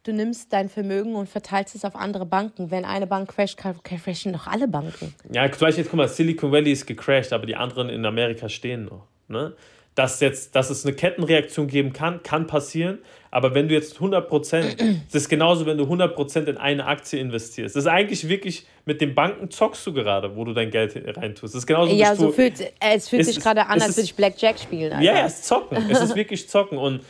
[0.03, 2.71] du nimmst dein Vermögen und verteilst es auf andere Banken.
[2.71, 5.13] Wenn eine Bank crasht, crashen doch alle Banken.
[5.31, 8.85] Ja, zum Beispiel, guck mal, Silicon Valley ist gecrashed, aber die anderen in Amerika stehen
[8.85, 9.07] noch.
[9.27, 9.53] Ne?
[9.93, 12.99] Dass, jetzt, dass es eine Kettenreaktion geben kann, kann passieren.
[13.29, 17.75] Aber wenn du jetzt 100%, das ist genauso, wenn du 100% in eine Aktie investierst.
[17.75, 21.53] Das ist eigentlich wirklich, mit den Banken zockst du gerade, wo du dein Geld reintust.
[21.53, 24.59] Das ist genauso, ja, so fühlt, es fühlt sich gerade an, als würde ich Blackjack
[24.59, 24.93] spielen.
[24.93, 25.03] Alter.
[25.03, 25.77] Ja, es ist zocken.
[25.89, 26.77] es ist wirklich zocken.
[26.77, 27.01] Und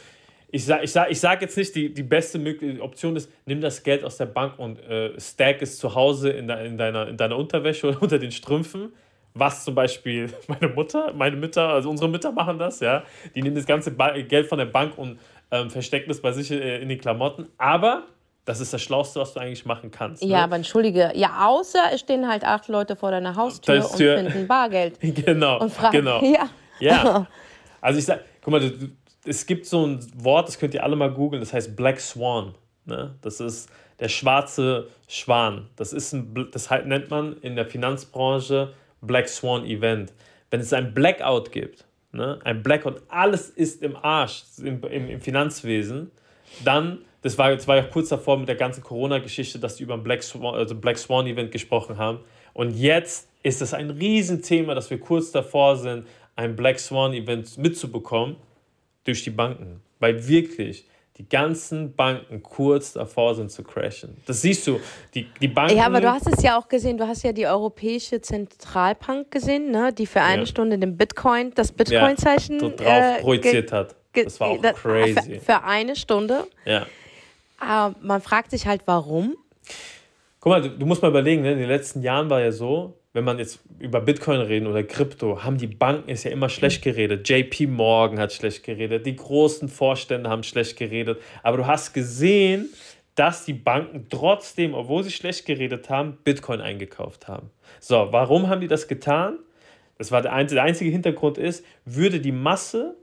[0.52, 2.40] ich sage ich sag, ich sag jetzt nicht, die, die beste
[2.82, 6.48] Option ist, nimm das Geld aus der Bank und äh, stack es zu Hause in,
[6.48, 8.94] de, in, deiner, in deiner Unterwäsche oder unter den Strümpfen.
[9.34, 13.04] Was zum Beispiel meine Mutter, meine Mütter, also unsere Mütter machen das, ja.
[13.34, 15.20] Die nehmen das ganze ba Geld von der Bank und
[15.52, 17.48] ähm, verstecken es bei sich äh, in die Klamotten.
[17.58, 18.04] Aber
[18.44, 20.22] das ist das Schlauste, was du eigentlich machen kannst.
[20.22, 20.44] Ja, ne?
[20.44, 21.12] aber entschuldige.
[21.16, 25.00] Ja, außer es stehen halt acht Leute vor deiner Haustür und finden Bargeld.
[25.02, 25.60] genau.
[25.60, 26.22] Und fragen, genau.
[26.24, 26.50] Ja.
[26.80, 27.28] ja.
[27.80, 28.90] Also ich sag, guck mal, du,
[29.25, 32.55] es gibt so ein Wort, das könnt ihr alle mal googeln, das heißt Black Swan.
[32.86, 33.15] Ne?
[33.21, 35.67] Das ist der schwarze Schwan.
[35.75, 40.13] Das, ist ein, das nennt man in der Finanzbranche Black Swan Event.
[40.49, 42.39] Wenn es ein Blackout gibt, ne?
[42.43, 46.12] ein Blackout, alles ist im Arsch im, im, im Finanzwesen,
[46.63, 49.93] dann, das war, das war ja kurz davor mit der ganzen Corona-Geschichte, dass die über
[49.93, 52.19] ein Black Swan, also Black Swan Event gesprochen haben.
[52.53, 57.57] Und jetzt ist es ein Riesenthema, dass wir kurz davor sind, ein Black Swan Event
[57.57, 58.36] mitzubekommen
[59.04, 59.82] durch die Banken.
[60.00, 60.86] Weil wirklich
[61.18, 64.18] die ganzen Banken kurz davor sind zu crashen.
[64.26, 64.80] Das siehst du.
[65.14, 65.78] Die, die Banken.
[65.78, 66.98] Ja, aber du hast es ja auch gesehen.
[66.98, 69.94] Du hast ja die Europäische Zentralbank gesehen, ne?
[69.94, 70.46] die für eine ja.
[70.46, 73.96] Stunde den Bitcoin, das Bitcoin-Zeichen ja, drauf äh, projiziert hat.
[74.14, 75.36] Das war auch crazy.
[75.36, 76.48] Für, für eine Stunde.
[76.66, 76.86] Ja.
[77.60, 79.36] Aber man fragt sich halt, warum.
[80.40, 81.52] Guck mal, du, du musst mal überlegen, ne?
[81.52, 85.43] in den letzten Jahren war ja so, wenn man jetzt über Bitcoin reden oder Krypto,
[85.43, 87.28] haben die Banken es ja immer schlecht geredet.
[87.28, 91.19] JP Morgan hat schlecht geredet, die großen Vorstände haben schlecht geredet.
[91.43, 92.69] Aber du hast gesehen,
[93.15, 97.52] dass die Banken trotzdem, obwohl sie schlecht geredet haben, Bitcoin eingekauft haben.
[97.82, 99.39] So, warum haben die das getan?
[99.97, 102.95] Das war der einzige Hintergrund ist, würde die Masse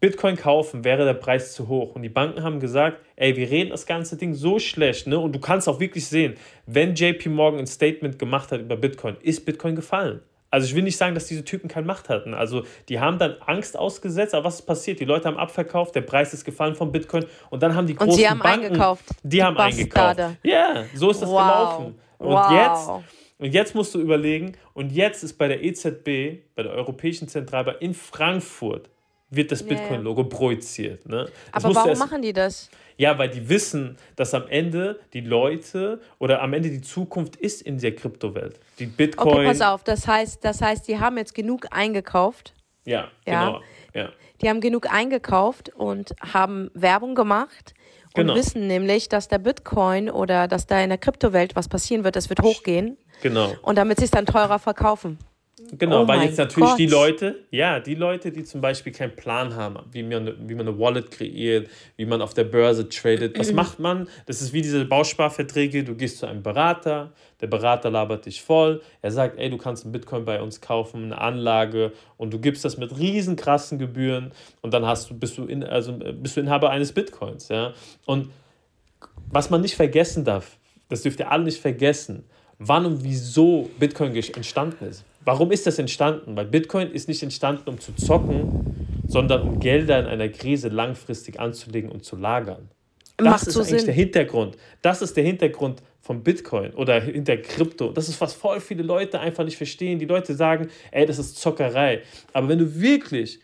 [0.00, 1.94] Bitcoin kaufen, wäre der Preis zu hoch.
[1.94, 5.18] Und die Banken haben gesagt, ey, wir reden das ganze Ding so schlecht, ne?
[5.18, 6.34] Und du kannst auch wirklich sehen,
[6.66, 10.20] wenn JP Morgan ein Statement gemacht hat über Bitcoin, ist Bitcoin gefallen.
[10.50, 12.32] Also ich will nicht sagen, dass diese Typen keine Macht hatten.
[12.32, 14.98] Also die haben dann Angst ausgesetzt, aber was ist passiert?
[14.98, 18.12] Die Leute haben abverkauft, der Preis ist gefallen von Bitcoin und dann haben die großen
[18.12, 19.04] und sie haben Banken, eingekauft.
[19.22, 20.20] Die, die haben eingekauft.
[20.42, 21.38] Ja, so ist das wow.
[21.38, 21.98] gelaufen.
[22.18, 22.50] Und wow.
[22.50, 22.90] jetzt
[23.38, 27.80] und jetzt musst du überlegen, und jetzt ist bei der EZB, bei der Europäischen Zentralbank
[27.80, 28.90] in Frankfurt,
[29.30, 31.06] wird das Bitcoin-Logo projiziert.
[31.06, 31.28] Ne?
[31.52, 32.70] Aber warum erst, machen die das?
[32.96, 37.62] Ja, weil die wissen, dass am Ende die Leute oder am Ende die Zukunft ist
[37.62, 38.58] in der Kryptowelt.
[38.78, 39.34] Die Bitcoin.
[39.34, 42.54] Okay, pass auf, das heißt, das heißt, die haben jetzt genug eingekauft.
[42.84, 43.46] Ja, ja.
[43.46, 43.60] genau.
[43.94, 44.08] Ja.
[44.40, 47.74] Die haben genug eingekauft und haben Werbung gemacht
[48.14, 48.34] und genau.
[48.34, 52.28] wissen nämlich, dass der Bitcoin oder dass da in der Kryptowelt was passieren wird, das
[52.28, 52.96] wird hochgehen.
[53.22, 53.52] Genau.
[53.62, 55.18] Und damit sie es dann teurer verkaufen.
[55.78, 56.78] Genau, oh weil jetzt natürlich Gott.
[56.78, 60.68] die Leute, ja, die Leute, die zum Beispiel keinen Plan haben, wie man, wie man
[60.68, 64.08] eine Wallet kreiert, wie man auf der Börse tradet, was macht man?
[64.26, 68.82] Das ist wie diese Bausparverträge, du gehst zu einem Berater, der Berater labert dich voll,
[69.02, 72.64] er sagt, ey, du kannst einen Bitcoin bei uns kaufen, eine Anlage und du gibst
[72.64, 76.40] das mit riesen krassen Gebühren und dann hast du, bist du, in, also bist du
[76.40, 77.72] Inhaber eines Bitcoins, ja.
[78.06, 78.30] Und
[79.30, 82.24] was man nicht vergessen darf, das dürft ihr alle nicht vergessen,
[82.58, 85.04] wann und wieso Bitcoin entstanden ist.
[85.28, 86.34] Warum ist das entstanden?
[86.38, 91.38] Weil Bitcoin ist nicht entstanden, um zu zocken, sondern um Gelder in einer Krise langfristig
[91.38, 92.70] anzulegen und zu lagern.
[93.18, 93.84] Das Macht ist so eigentlich Sinn.
[93.84, 94.56] der Hintergrund.
[94.80, 97.92] Das ist der Hintergrund von Bitcoin oder hinter Krypto.
[97.92, 99.98] Das ist, was voll viele Leute einfach nicht verstehen.
[99.98, 102.00] Die Leute sagen, ey, das ist Zockerei.
[102.32, 103.40] Aber wenn du wirklich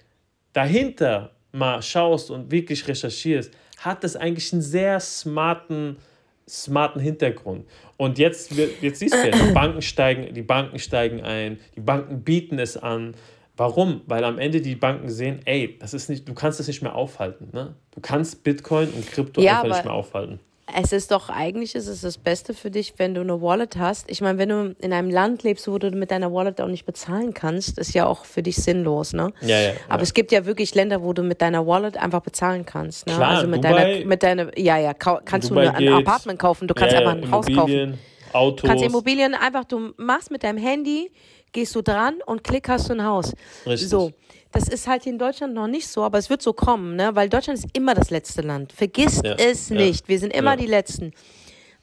[0.54, 5.98] dahinter mal schaust und wirklich recherchierst, hat das eigentlich einen sehr smarten,
[6.48, 7.66] smarten Hintergrund.
[7.96, 12.22] Und jetzt, jetzt siehst du ja, die Banken steigen, die Banken steigen ein, die Banken
[12.22, 13.14] bieten es an.
[13.56, 14.02] Warum?
[14.06, 16.94] Weil am Ende die Banken sehen, ey, das ist nicht, du kannst das nicht mehr
[16.94, 17.50] aufhalten.
[17.52, 17.74] Ne?
[17.92, 20.40] Du kannst Bitcoin und Krypto ja, einfach nicht mehr aufhalten
[20.72, 24.10] es ist doch eigentlich ist es das Beste für dich, wenn du eine Wallet hast.
[24.10, 26.86] Ich meine, wenn du in einem Land lebst, wo du mit deiner Wallet auch nicht
[26.86, 29.32] bezahlen kannst, ist ja auch für dich sinnlos, ne?
[29.42, 29.72] Ja, ja.
[29.88, 30.02] Aber ja.
[30.02, 33.14] es gibt ja wirklich Länder, wo du mit deiner Wallet einfach bezahlen kannst, ne?
[33.14, 36.74] Klar, also mit Dubai, deiner mit deiner ja, ja, kannst du ein Apartment kaufen, du
[36.74, 37.98] kannst ja, einfach ein Haus kaufen.
[38.32, 38.62] Autos.
[38.62, 41.10] Du kannst Immobilien einfach du machst mit deinem Handy,
[41.52, 43.32] gehst du dran und klick hast du ein Haus.
[43.66, 43.88] Richtig.
[43.88, 44.12] So.
[44.54, 47.10] Das ist halt in Deutschland noch nicht so, aber es wird so kommen, ne?
[47.14, 48.72] weil Deutschland ist immer das letzte Land.
[48.72, 50.02] Vergisst ja, es nicht.
[50.02, 50.56] Ja, Wir sind immer ja.
[50.56, 51.12] die Letzten.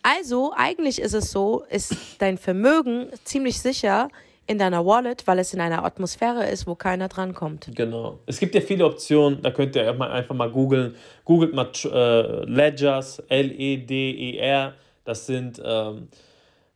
[0.04, 4.08] Also, eigentlich ist es so, ist dein Vermögen ziemlich sicher
[4.48, 7.70] in deiner Wallet, weil es in einer Atmosphäre ist, wo keiner drankommt.
[7.76, 8.20] Genau.
[8.26, 10.96] Es gibt ja viele Optionen, da könnt ihr einfach mal googeln.
[11.26, 14.74] Googelt mal äh, Ledgers, L-E-D-E-R.
[15.04, 16.08] Das sind, ähm,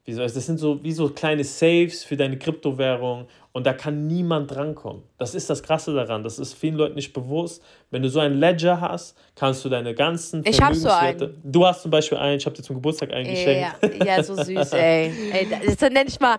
[0.06, 5.04] das sind so wie so kleine Saves für deine Kryptowährung und da kann niemand drankommen.
[5.18, 6.24] Das ist das Krasse daran.
[6.24, 7.64] Das ist vielen Leuten nicht bewusst.
[7.90, 11.36] Wenn du so ein Ledger hast, kannst du deine ganzen ich Vermögenswerte...
[11.42, 13.78] So du hast zum Beispiel einen, ich habe dir zum Geburtstag einen geschenkt.
[13.82, 15.10] Ja, ja, so süß, ey.
[15.32, 16.38] ey das nenne ich, mal,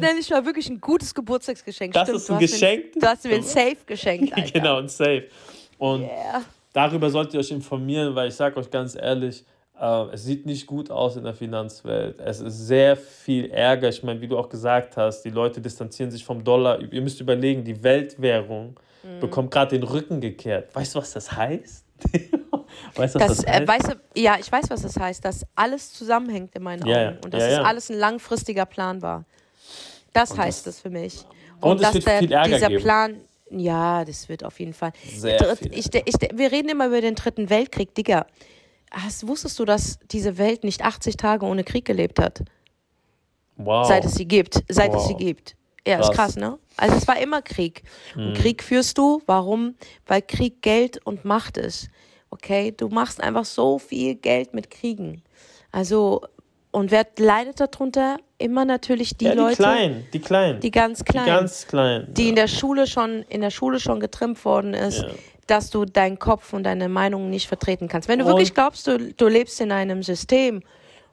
[0.00, 1.94] nenn ich mal wirklich ein gutes Geburtstagsgeschenk.
[1.94, 2.94] Das Stimmt, ist ein Geschenk.
[2.96, 4.50] Mir, du hast mir ein Safe geschenkt, Alter.
[4.50, 5.28] genau, ein Safe.
[5.78, 6.42] Und yeah.
[6.72, 9.44] darüber solltet ihr euch informieren, weil ich sage euch ganz ehrlich,
[9.80, 12.18] es sieht nicht gut aus in der Finanzwelt.
[12.20, 13.88] Es ist sehr viel Ärger.
[13.88, 16.80] Ich meine, wie du auch gesagt hast, die Leute distanzieren sich vom Dollar.
[16.80, 19.20] Ihr müsst überlegen, die Weltwährung mhm.
[19.20, 20.74] bekommt gerade den Rücken gekehrt.
[20.74, 21.84] Weißt du, was das heißt?
[22.94, 23.62] weißt du, was das, das äh, heißt?
[23.62, 26.90] Äh, weißt du, ja, ich weiß, was das heißt, dass alles zusammenhängt in meinen Augen.
[26.90, 27.62] Ja, Und das ja, ja.
[27.62, 29.24] alles ein langfristiger Plan war.
[30.12, 31.24] Das Und heißt es für mich.
[31.60, 32.82] Und, Und es wird der, viel Ärger dieser geben.
[32.82, 34.92] Plan, ja, das wird auf jeden Fall.
[35.06, 35.72] Sehr viel.
[35.72, 38.26] Ich, ich, wir reden immer über den Dritten Weltkrieg, Digga.
[38.90, 42.42] Hast, wusstest du, dass diese Welt nicht 80 Tage ohne Krieg gelebt hat?
[43.56, 43.86] Wow.
[43.86, 44.62] Seit es sie gibt.
[44.68, 45.02] Seit wow.
[45.02, 45.56] es sie gibt.
[45.86, 46.08] Ja, krass.
[46.08, 46.58] ist krass, ne?
[46.76, 47.82] Also es war immer Krieg.
[48.14, 49.74] Und Krieg führst du, warum?
[50.06, 51.88] Weil Krieg Geld und Macht ist.
[52.30, 52.72] Okay?
[52.76, 55.22] Du machst einfach so viel Geld mit Kriegen.
[55.72, 56.22] Also,
[56.70, 58.18] und wer leidet darunter?
[58.36, 59.56] Immer natürlich die, ja, die Leute.
[59.56, 60.60] Die kleinen, die kleinen.
[60.60, 61.26] Die ganz kleinen.
[61.26, 62.14] Die ganz kleinen.
[62.14, 62.28] Die ja.
[62.28, 65.02] in der Schule schon, in der Schule schon getrimmt worden ist.
[65.02, 65.08] Ja
[65.48, 68.08] dass du deinen Kopf und deine Meinung nicht vertreten kannst.
[68.08, 70.62] Wenn du und wirklich glaubst, du, du lebst in einem System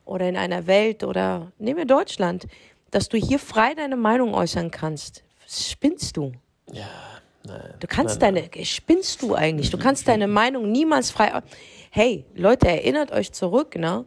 [0.03, 2.45] oder in einer Welt oder nehmen wir Deutschland,
[2.91, 6.33] dass du hier frei deine Meinung äußern kannst, spinnst du.
[6.71, 6.85] Ja,
[7.45, 7.73] nein.
[7.79, 8.65] Du kannst nein, deine, nein.
[8.65, 9.69] spinnst du eigentlich?
[9.69, 11.41] Du kannst deine Meinung niemals frei.
[11.89, 14.05] Hey, Leute, erinnert euch zurück, ne?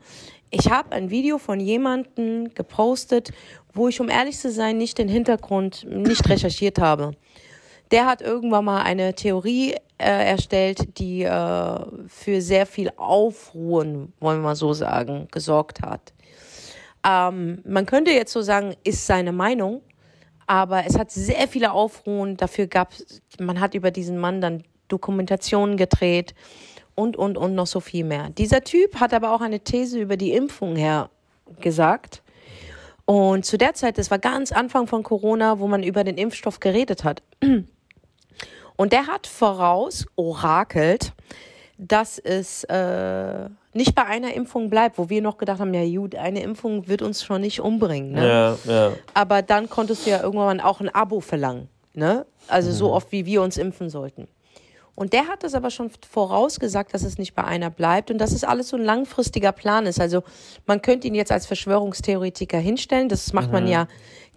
[0.50, 3.32] Ich habe ein Video von jemandem gepostet,
[3.74, 7.12] wo ich, um ehrlich zu sein, nicht den Hintergrund nicht recherchiert habe.
[7.90, 14.38] Der hat irgendwann mal eine Theorie äh, erstellt, die äh, für sehr viel Aufruhen, wollen
[14.38, 16.12] wir mal so sagen, gesorgt hat.
[17.06, 19.80] Ähm, man könnte jetzt so sagen, ist seine Meinung,
[20.46, 22.36] aber es hat sehr viele Aufruhen.
[22.36, 22.92] Dafür gab
[23.38, 26.34] man hat über diesen Mann dann Dokumentationen gedreht
[26.94, 28.30] und, und, und noch so viel mehr.
[28.30, 31.10] Dieser Typ hat aber auch eine These über die Impfung her
[31.60, 32.22] gesagt.
[33.04, 36.60] Und zu der Zeit, das war ganz Anfang von Corona, wo man über den Impfstoff
[36.60, 37.22] geredet hat.
[38.78, 41.12] Und der hat voraus, orakelt,
[41.78, 46.14] dass es äh, nicht bei einer Impfung bleibt, wo wir noch gedacht haben, ja gut,
[46.14, 48.12] eine Impfung wird uns schon nicht umbringen.
[48.12, 48.28] Ne?
[48.28, 48.92] Ja, ja.
[49.14, 51.68] Aber dann konntest du ja irgendwann auch ein Abo verlangen.
[51.92, 52.24] Ne?
[52.46, 52.74] Also mhm.
[52.74, 54.28] so oft, wie wir uns impfen sollten.
[54.94, 58.30] Und der hat das aber schon vorausgesagt, dass es nicht bei einer bleibt und dass
[58.30, 60.00] es alles so ein langfristiger Plan ist.
[60.00, 60.22] Also
[60.66, 63.08] man könnte ihn jetzt als Verschwörungstheoretiker hinstellen.
[63.08, 63.52] Das macht mhm.
[63.52, 63.88] man ja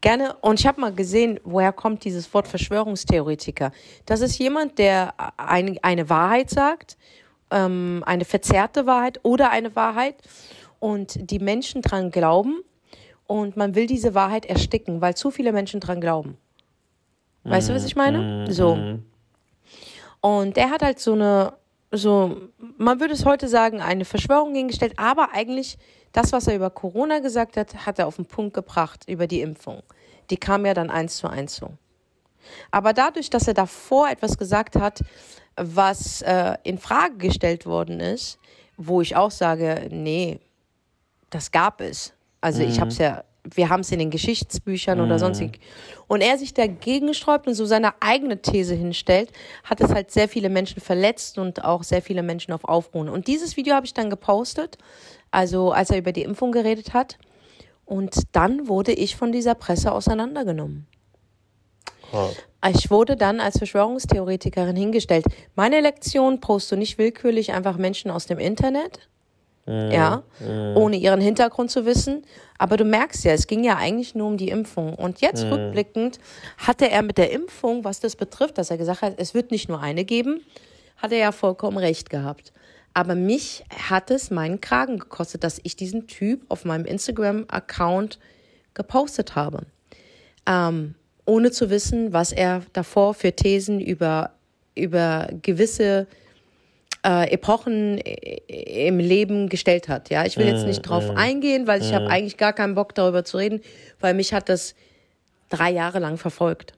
[0.02, 0.36] gerne.
[0.42, 3.72] Und ich habe mal gesehen, woher kommt dieses Wort Verschwörungstheoretiker.
[4.06, 6.98] Das ist jemand, der ein, eine Wahrheit sagt,
[7.52, 10.16] ähm, eine verzerrte Wahrheit oder eine Wahrheit
[10.80, 12.62] und die Menschen dran glauben
[13.28, 16.38] und man will diese Wahrheit ersticken, weil zu viele Menschen dran glauben.
[17.44, 17.74] Weißt mhm.
[17.74, 18.46] du, was ich meine?
[18.48, 18.52] Mhm.
[18.52, 18.76] So.
[18.76, 19.06] Mhm.
[20.22, 21.54] Und er hat halt so eine,
[21.92, 22.38] so,
[22.78, 25.78] man würde es heute sagen, eine Verschwörung hingestellt, aber eigentlich
[26.12, 29.42] das, was er über Corona gesagt hat, hat er auf den Punkt gebracht über die
[29.42, 29.84] Impfung.
[30.30, 31.72] Die kam ja dann eins zu eins so.
[32.72, 35.02] Aber dadurch, dass er davor etwas gesagt hat,
[35.56, 38.40] was äh, in Frage gestellt worden ist,
[38.78, 40.40] wo ich auch sage, nee,
[41.30, 42.14] das gab es.
[42.42, 42.70] Also mhm.
[42.70, 45.60] ich habe es ja wir haben es in den Geschichtsbüchern oder sonstig.
[46.08, 49.32] Und er sich dagegen sträubt und so seine eigene These hinstellt,
[49.64, 53.10] hat es halt sehr viele Menschen verletzt und auch sehr viele Menschen auf Aufruhen.
[53.10, 54.78] Und dieses Video habe ich dann gepostet,
[55.32, 57.18] also als er über die Impfung geredet hat.
[57.86, 60.88] Und dann wurde ich von dieser Presse auseinandergenommen.
[62.74, 65.26] Ich wurde dann als Verschwörungstheoretikerin hingestellt.
[65.56, 69.08] Meine Lektion poste nicht willkürlich einfach Menschen aus dem Internet,
[69.66, 70.24] ja,
[70.76, 72.24] ohne ihren Hintergrund zu wissen.
[72.58, 74.94] Aber du merkst ja, es ging ja eigentlich nur um die Impfung.
[74.96, 76.20] Und jetzt rückblickend
[76.58, 79.70] hatte er mit der Impfung, was das betrifft, dass er gesagt hat, es wird nicht
[79.70, 80.42] nur eine geben,
[80.98, 82.52] hat er ja vollkommen recht gehabt.
[82.94, 88.20] Aber mich hat es meinen Kragen gekostet, dass ich diesen Typ auf meinem Instagram-Account
[88.74, 89.66] gepostet habe.
[90.46, 94.32] Ähm, ohne zu wissen, was er davor für Thesen über,
[94.76, 96.08] über gewisse
[97.06, 100.10] äh, Epochen äh, im Leben gestellt hat.
[100.10, 103.24] Ja, ich will jetzt nicht drauf eingehen, weil ich habe eigentlich gar keinen Bock darüber
[103.24, 103.62] zu reden,
[104.00, 104.76] weil mich hat das
[105.50, 106.74] drei Jahre lang verfolgt.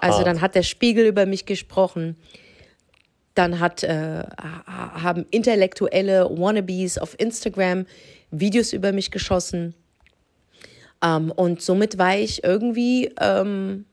[0.00, 0.26] Also Hart.
[0.26, 2.16] dann hat der Spiegel über mich gesprochen.
[3.40, 7.86] Dann hat, äh, ha- haben intellektuelle Wannabes auf Instagram
[8.30, 9.74] Videos über mich geschossen.
[11.02, 13.86] Ähm, und somit war ich irgendwie, ähm,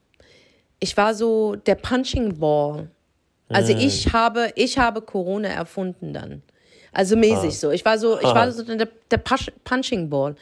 [0.81, 2.89] ich war so der Punching Ball.
[3.47, 6.41] Also ich habe, ich habe Corona erfunden dann.
[6.91, 7.71] Also mäßig so.
[7.71, 9.21] Ich war so, ich war so der, der
[9.63, 10.35] Punching Ball.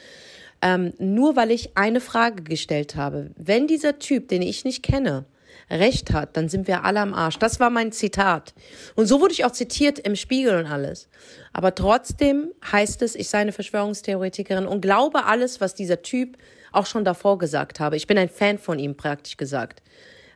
[0.64, 3.30] Ähm, nur weil ich eine Frage gestellt habe.
[3.38, 5.26] Wenn dieser Typ, den ich nicht kenne,
[5.70, 7.40] recht hat, dann sind wir alle am Arsch.
[7.40, 8.54] Das war mein Zitat.
[8.96, 11.10] Und so wurde ich auch zitiert im Spiegel und alles.
[11.54, 16.38] Aber trotzdem heißt es, ich sei eine Verschwörungstheoretikerin und glaube alles, was dieser Typ
[16.72, 17.96] auch schon davor gesagt habe.
[17.96, 19.82] Ich bin ein Fan von ihm, praktisch gesagt.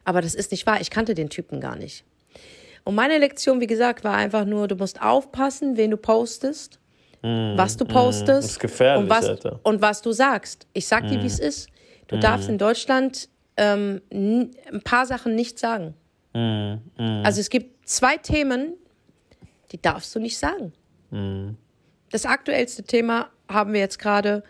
[0.05, 0.81] Aber das ist nicht wahr.
[0.81, 2.03] Ich kannte den Typen gar nicht.
[2.83, 6.79] Und meine Lektion, wie gesagt, war einfach nur, du musst aufpassen, wen du postest,
[7.21, 9.59] was du postest Das ist gefährlich, und, was, Alter.
[9.63, 10.65] und was du sagst.
[10.73, 11.67] Ich sag dir, wie es ist.
[12.07, 13.27] Du darfst in Deutschland
[13.59, 15.93] ähm, ein paar Sachen nicht sagen.
[16.33, 18.73] Also es gibt zwei Themen,
[19.71, 20.73] die darfst du nicht sagen.
[22.11, 24.43] Das aktuellste Thema haben wir jetzt gerade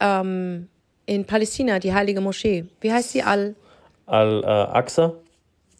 [0.00, 0.68] ähm,
[1.06, 2.66] in Palästina, die heilige Moschee.
[2.80, 3.22] Wie heißt sie?
[3.22, 3.54] Al?
[4.06, 5.12] Al-Aqsa?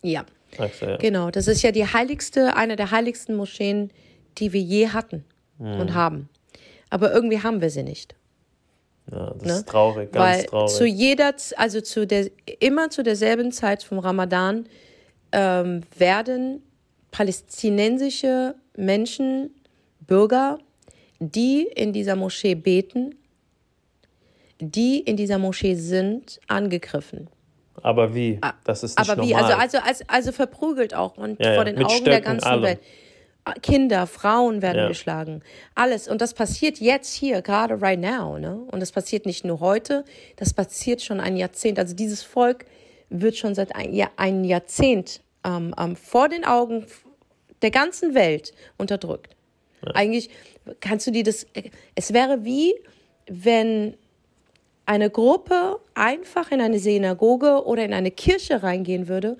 [0.03, 0.25] Ja.
[0.59, 0.97] Aqsa, ja.
[0.97, 3.91] Genau, das ist ja die heiligste, eine der heiligsten Moscheen,
[4.39, 5.25] die wir je hatten
[5.59, 6.29] und haben.
[6.91, 8.15] Aber irgendwie haben wir sie nicht.
[9.11, 9.53] Ja, das Ne?
[9.55, 10.73] ist traurig, ganz Weil traurig.
[10.75, 14.67] zu jeder, also zu der, immer zu derselben Zeit vom Ramadan
[15.33, 16.63] ähm, werden
[17.11, 19.51] palästinensische Menschen,
[20.01, 20.59] Bürger,
[21.21, 23.15] die in dieser Moschee beten,
[24.61, 27.29] die in dieser Moschee sind, angegriffen.
[27.83, 28.41] aber wie?
[28.65, 29.31] Das ist nicht Aber wie?
[29.33, 29.53] normal.
[29.55, 32.63] Also, also, also, also verprügelt auch und Ja, vor den Augen der Stöcken, ganzen allem.
[32.63, 32.81] Welt.
[33.63, 34.89] Kinder, Frauen werden Ja.
[34.89, 35.43] geschlagen.
[35.75, 36.09] Alles.
[36.09, 38.39] Und das passiert jetzt hier, gerade right now.
[38.39, 38.57] Ne?
[38.71, 40.05] Und das passiert nicht nur heute,
[40.37, 41.79] das passiert schon ein Jahrzehnt.
[41.79, 42.65] Also dieses Volk
[43.11, 46.87] wird schon seit ein, Jahr, ein Jahrzehnt ähm, ähm, vor den Augen
[47.63, 49.37] der ganzen Welt unterdrückt.
[49.93, 50.31] Eigentlich
[50.81, 51.47] kannst du dir das.
[51.95, 52.75] Es wäre wie,
[53.27, 53.95] wenn
[54.87, 59.37] eine Gruppe einfach in eine Synagoge oder in eine Kirche reingehen würde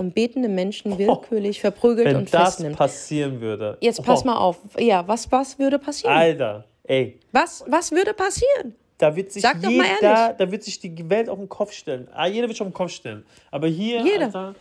[0.00, 2.76] und betende Menschen willkürlich verprügelt Wenn und das festnimmt.
[2.76, 3.76] passieren würde.
[3.82, 4.56] Jetzt pass Oh, mal auf.
[4.78, 6.14] Ja, was, was würde passieren?
[6.16, 8.74] Alter, ey, Was, was würde passieren?
[8.96, 9.86] da wird sich Sag doch mal jeder,
[10.24, 10.36] ehrlich.
[10.38, 12.08] da wird sich die Welt auf den Kopf stellen.
[12.12, 13.24] Ah, jeder wird sich auf den Kopf stellen.
[13.50, 14.24] Aber hier, Jeder.
[14.26, 14.54] Alter,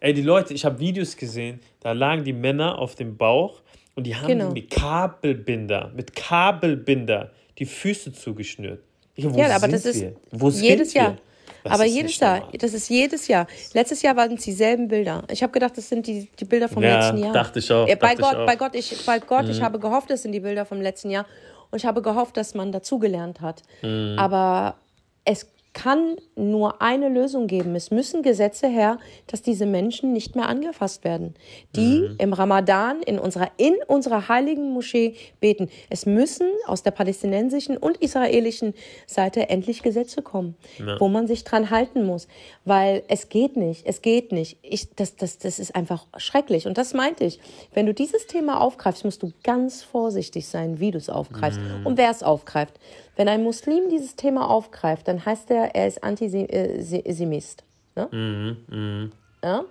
[0.00, 3.62] ey, die Leute, ich habe Videos gesehen, da lagen die Männer auf dem Bauch
[3.96, 4.50] und die haben Genau.
[4.52, 8.80] mit Kabelbinder, mit Kabelbinder die Füße zugeschnürt.
[9.16, 10.14] Ja, aber das ist wir?
[10.32, 11.18] Wo jedes sind wir?
[11.64, 12.38] Das aber jedes Jahr.
[12.40, 12.58] normal.
[12.58, 13.46] Das ist jedes Jahr.
[13.72, 15.24] Letztes Jahr waren es dieselben Bilder.
[15.30, 17.32] Ich habe gedacht, das sind die, die Bilder vom Ja, letzten Jahr.
[17.32, 18.40] dachte ich auch, Ja, bei dachte ich Gott, auch.
[18.42, 18.46] Mhm.
[18.46, 21.26] bei Gott, ich, bei Gott, ich habe gehofft, das sind die Bilder vom letzten Jahr.
[21.70, 23.62] Und ich habe gehofft, dass man dazugelernt hat.
[23.82, 24.14] Mhm.
[24.18, 24.76] Aber
[25.24, 27.74] es kann nur eine Lösung geben.
[27.74, 31.34] Es müssen Gesetze her, dass diese Menschen nicht mehr angefasst werden,
[31.76, 32.16] die Mhm.
[32.18, 35.68] im Ramadan in unserer, in unserer heiligen Moschee beten.
[35.90, 38.72] Es müssen aus der palästinensischen und israelischen
[39.06, 40.54] Seite endlich Gesetze kommen,
[41.00, 42.28] wo man sich dran halten muss.
[42.64, 44.56] Weil es geht nicht, es geht nicht.
[44.62, 46.66] Ich, das, das, das ist einfach schrecklich.
[46.66, 47.40] Und das meinte ich.
[47.74, 51.98] Wenn du dieses Thema aufgreifst, musst du ganz vorsichtig sein, wie du es aufgreifst und
[51.98, 52.74] wer es aufgreift.
[53.16, 57.62] Wenn ein Muslim dieses Thema aufgreift, dann heißt er, er ist Antisemist.
[57.96, 59.08] Ne?
[59.42, 59.64] Ja?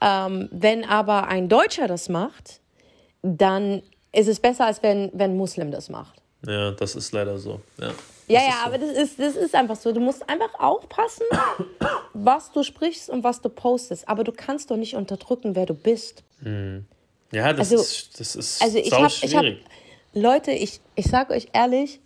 [0.00, 2.60] Ähm, wenn aber ein Deutscher das macht,
[3.22, 3.82] dann
[4.12, 6.20] ist es besser, als wenn, wenn ein Muslim das macht.
[6.46, 7.60] Ja, das ist leider so.
[7.78, 7.88] Ja,
[8.28, 9.92] Ja, ja, aber das ist, das ist einfach so.
[9.92, 11.24] Du musst einfach aufpassen,
[12.14, 14.08] was du sprichst und was du postest.
[14.08, 16.22] Aber du kannst doch nicht unterdrücken, wer du bist.
[17.32, 19.64] ja das, Also- ist, das ist Also ich habe, schwierig.
[20.14, 22.00] Leute, ich, ich sage euch ehrlich,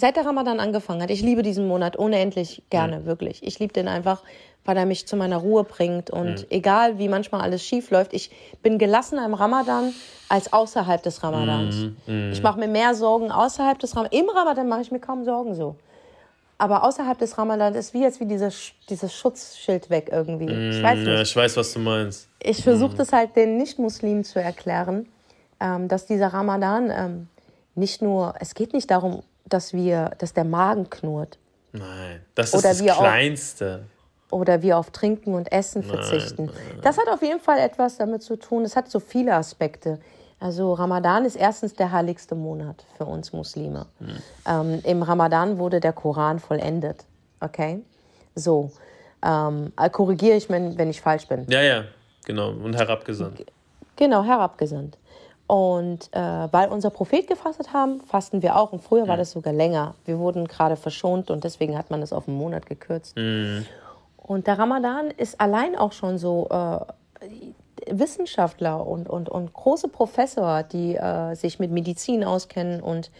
[0.00, 3.06] seit der Ramadan angefangen hat, ich liebe diesen Monat unendlich gerne, mhm.
[3.06, 3.42] wirklich.
[3.42, 4.22] Ich liebe den einfach,
[4.64, 6.10] weil er mich zu meiner Ruhe bringt.
[6.10, 6.46] Und mhm.
[6.50, 8.30] egal, wie manchmal alles schief läuft, ich
[8.62, 9.92] bin gelassener im Ramadan
[10.28, 11.76] als außerhalb des Ramadans.
[11.76, 11.96] Mhm.
[12.06, 12.32] mhm.
[12.32, 14.20] Ich mache mir mehr Sorgen außerhalb des Ramadans.
[14.20, 15.76] Im Ramadan mache ich mir kaum Sorgen so.
[16.58, 20.44] Aber außerhalb des Ramadans ist wie jetzt wie dieses, dieses Schutzschild weg irgendwie.
[20.44, 20.82] ich mhm.
[20.82, 21.08] weiß nicht.
[21.08, 22.28] Ja, ich weiß, was du meinst.
[22.42, 22.98] Ich versuche mhm.
[22.98, 25.08] das halt den Nicht-Muslimen zu erklären,
[25.58, 27.28] ähm, dass dieser Ramadan ähm,
[27.74, 29.22] nicht nur, es geht nicht darum,
[29.52, 31.38] dass wir, dass der Magen knurrt.
[31.72, 33.84] Nein, das ist oder das Kleinste.
[34.30, 36.46] Auf, oder wir auf Trinken und Essen nein, verzichten.
[36.46, 36.80] Nein, nein.
[36.82, 38.64] Das hat auf jeden Fall etwas damit zu tun.
[38.64, 39.98] Es hat so viele Aspekte.
[40.40, 43.86] Also Ramadan ist erstens der heiligste Monat für uns Muslime.
[43.98, 44.16] Mhm.
[44.46, 47.04] Ähm, Im Ramadan wurde der Koran vollendet.
[47.40, 47.82] Okay?
[48.34, 48.72] So.
[49.22, 51.46] Ähm, äh, korrigiere ich, wenn, wenn ich falsch bin.
[51.50, 51.84] Ja, ja,
[52.24, 52.50] genau.
[52.52, 53.44] Und herabgesandt.
[53.96, 54.96] Genau, herabgesandt.
[55.50, 56.20] Und äh,
[56.52, 58.70] weil unser Prophet gefastet haben, fasten wir auch.
[58.70, 59.96] Und früher war das sogar länger.
[60.04, 63.16] Wir wurden gerade verschont und deswegen hat man das auf einen Monat gekürzt.
[63.16, 63.66] Mhm.
[64.16, 66.78] Und der Ramadan ist allein auch schon so äh,
[67.90, 73.10] Wissenschaftler und, und, und große Professor, die äh, sich mit Medizin auskennen und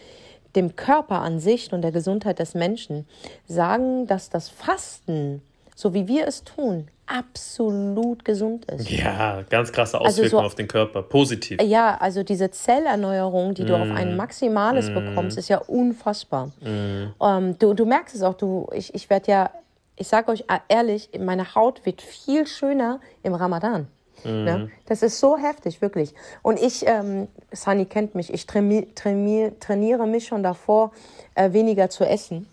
[0.55, 3.09] dem Körper an sich und der Gesundheit des Menschen,
[3.49, 5.43] sagen, dass das Fasten,
[5.81, 8.91] so wie wir es tun, absolut gesund ist.
[8.91, 11.61] Ja, ganz krasse Auswirkungen also so, auf den Körper, positiv.
[11.63, 13.67] Ja, also diese Zellerneuerung, die mm.
[13.67, 14.17] du auf ein mm.
[14.17, 14.95] Maximales mm.
[14.95, 16.51] bekommst, ist ja unfassbar.
[16.61, 17.15] Mm.
[17.19, 19.51] Um, du, du merkst es auch, du, ich, ich werde ja,
[19.97, 23.89] ich sage euch ehrlich, meine Haut wird viel schöner im Ramadan.
[24.23, 24.45] Mhm.
[24.45, 24.71] Ne?
[24.85, 26.15] Das ist so heftig, wirklich.
[26.43, 30.93] Und ich, ähm, Sunny kennt mich, ich trainiere, trainiere mich schon davor,
[31.35, 32.47] äh, weniger zu essen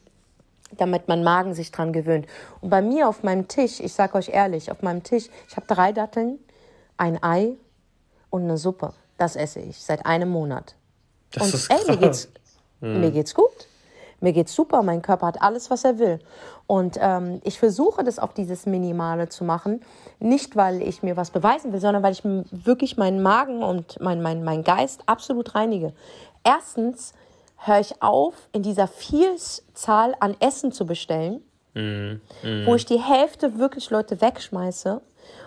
[0.76, 2.28] damit mein Magen sich dran gewöhnt.
[2.62, 5.68] Und bei mir auf meinem Tisch, ich sage euch ehrlich, auf meinem Tisch, ich habe
[5.68, 6.40] drei Datteln,
[6.98, 7.54] ein Ei
[8.30, 8.94] und eine Suppe.
[9.18, 10.76] Das esse ich seit einem Monat.
[11.32, 12.30] Das und ist ey, mir geht's,
[12.82, 13.02] hm.
[13.02, 13.68] mir geht's gut.
[14.20, 16.20] Mir geht's super, mein Körper hat alles, was er will.
[16.66, 19.82] Und ähm, ich versuche das auf dieses Minimale zu machen.
[20.20, 24.24] Nicht, weil ich mir was beweisen will, sondern weil ich wirklich meinen Magen und mein,
[24.24, 25.94] mein, mein Geist absolut reinige.
[26.44, 27.14] Erstens,
[27.58, 31.44] höre ich auf, in dieser Vielzahl an Essen zu bestellen,
[31.74, 31.80] mm,
[32.44, 32.66] mm.
[32.66, 35.02] wo ich die Hälfte wirklich Leute wegschmeiße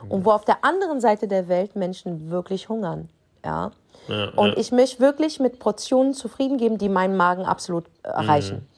[0.09, 3.09] und wo auf der anderen Seite der Welt Menschen wirklich hungern.
[3.45, 3.73] Ja.
[4.09, 4.57] ja und ja.
[4.57, 8.57] ich mich wirklich mit Portionen zufrieden geben, die meinen Magen absolut erreichen.
[8.57, 8.71] Mhm.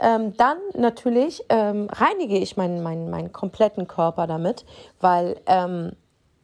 [0.00, 4.64] Ähm, dann natürlich ähm, reinige ich meinen, meinen, meinen kompletten Körper damit,
[5.00, 5.92] weil ähm,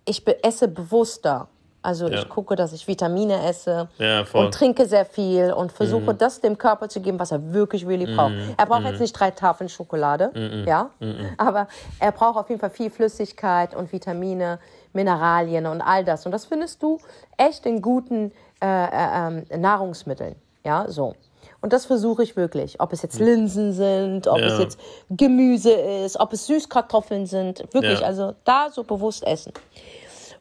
[0.05, 1.49] ich esse bewusster.
[1.85, 2.19] Also ja.
[2.19, 6.19] ich gucke, dass ich Vitamine esse ja, und trinke sehr viel und versuche, mhm.
[6.19, 8.17] das dem Körper zu geben, was er wirklich, really mhm.
[8.17, 8.33] braucht.
[8.57, 8.87] Er braucht mhm.
[8.87, 10.65] jetzt nicht drei Tafeln Schokolade, mhm.
[10.67, 11.29] ja, mhm.
[11.37, 11.69] aber
[11.99, 14.59] er braucht auf jeden Fall viel Flüssigkeit und Vitamine,
[14.95, 16.25] Mineralien und all das.
[16.25, 16.99] Und das findest du
[17.37, 18.33] echt in guten
[18.63, 21.15] äh, äh, äh, Nahrungsmitteln, ja, so.
[21.61, 22.81] Und das versuche ich wirklich.
[22.81, 23.27] Ob es jetzt mhm.
[23.27, 24.47] Linsen sind, ob ja.
[24.47, 24.81] es jetzt
[25.11, 27.65] Gemüse ist, ob es Süßkartoffeln sind.
[27.73, 29.53] Wirklich, also da so bewusst essen.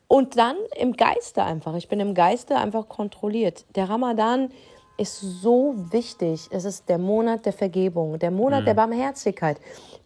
[0.08, 1.76] Und dann im Geiste einfach.
[1.76, 3.66] Ich bin im Geiste einfach kontrolliert.
[3.76, 4.50] Der Ramadan
[4.98, 6.48] ist so wichtig.
[6.52, 8.66] Es ist der Monat der Vergebung, der Monat mhm.
[8.66, 9.58] der Barmherzigkeit.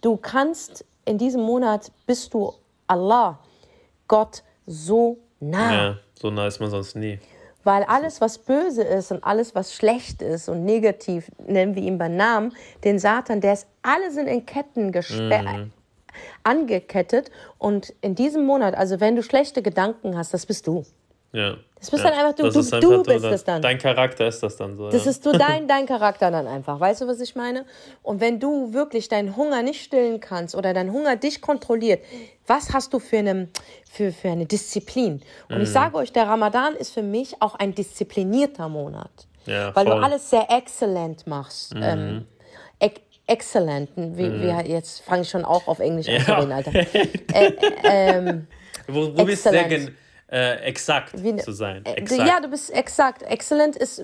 [0.01, 2.53] Du kannst in diesem Monat bist du
[2.87, 3.39] Allah,
[4.07, 5.73] Gott, so nah.
[5.73, 7.19] Ja, so nah ist man sonst nie.
[7.63, 11.97] Weil alles, was böse ist und alles, was schlecht ist und negativ, nennen wir ihn
[11.97, 15.76] beim Namen, den Satan, der ist, alle sind in Ketten gesperrt, mm
[16.43, 17.31] angekettet.
[17.57, 20.85] Und in diesem Monat, also wenn du schlechte Gedanken hast, das bist du.
[21.33, 21.57] Ja.
[21.79, 22.09] Das bist ja.
[22.09, 22.49] dann einfach du.
[22.49, 23.61] Du, einfach du bist das dann.
[23.61, 24.89] Dein Charakter ist das dann so.
[24.89, 25.11] Das ja.
[25.11, 26.79] ist du dein, dein Charakter dann einfach.
[26.79, 27.65] Weißt du, was ich meine?
[28.01, 32.03] Und wenn du wirklich deinen Hunger nicht stillen kannst oder dein Hunger dich kontrolliert,
[32.47, 33.49] was hast du für eine,
[33.91, 35.21] für, für eine Disziplin?
[35.49, 35.63] Und mhm.
[35.63, 39.11] ich sage euch, der Ramadan ist für mich auch ein disziplinierter Monat.
[39.45, 39.97] Ja, weil voll.
[39.97, 41.75] du alles sehr exzellent machst.
[41.75, 41.83] Mhm.
[41.83, 42.25] Ähm,
[43.27, 43.89] excellent.
[43.95, 44.41] Wie, mhm.
[44.41, 46.73] wie, jetzt fange ich schon auch auf Englisch an zu reden, Alter.
[47.33, 47.51] äh,
[47.83, 48.47] ähm,
[48.87, 49.95] wo, wo bist du denn
[50.29, 51.85] äh, exakt wie, zu sein?
[51.85, 52.27] Äh, exakt.
[52.27, 53.23] Ja, du bist exakt.
[53.23, 54.03] Excellent ist,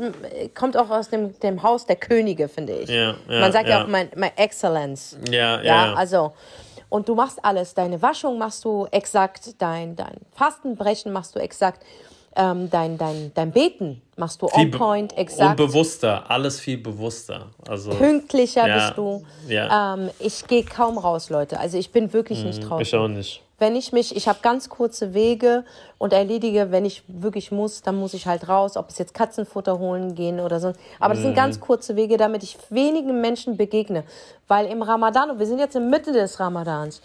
[0.54, 2.90] kommt auch aus dem, dem Haus der Könige, finde ich.
[2.90, 5.18] Ja, ja, Man sagt ja, ja auch mein, mein Excellence.
[5.30, 5.94] Ja, ja, ja.
[5.94, 6.34] Also,
[6.90, 7.74] und du machst alles.
[7.74, 11.84] Deine Waschung machst du exakt, dein, dein Fastenbrechen machst du exakt
[12.36, 15.60] ähm, dein, dein, dein Beten machst du on point, exakt.
[15.60, 17.48] Und bewusster, alles viel bewusster.
[17.68, 19.24] Also, Pünktlicher ja, bist du.
[19.48, 19.96] Ja.
[19.96, 21.60] Ähm, ich gehe kaum raus, Leute.
[21.60, 22.82] Also ich bin wirklich mhm, nicht draußen.
[22.82, 23.42] Ich auch nicht.
[23.60, 25.64] Wenn ich mich, ich habe ganz kurze Wege
[25.98, 29.80] und erledige, wenn ich wirklich muss, dann muss ich halt raus, ob es jetzt Katzenfutter
[29.80, 30.74] holen gehen oder so.
[31.00, 31.28] Aber das mhm.
[31.28, 34.04] sind ganz kurze Wege, damit ich wenigen Menschen begegne.
[34.48, 37.02] Weil im Ramadan, und wir sind jetzt in Mitte des Ramadans,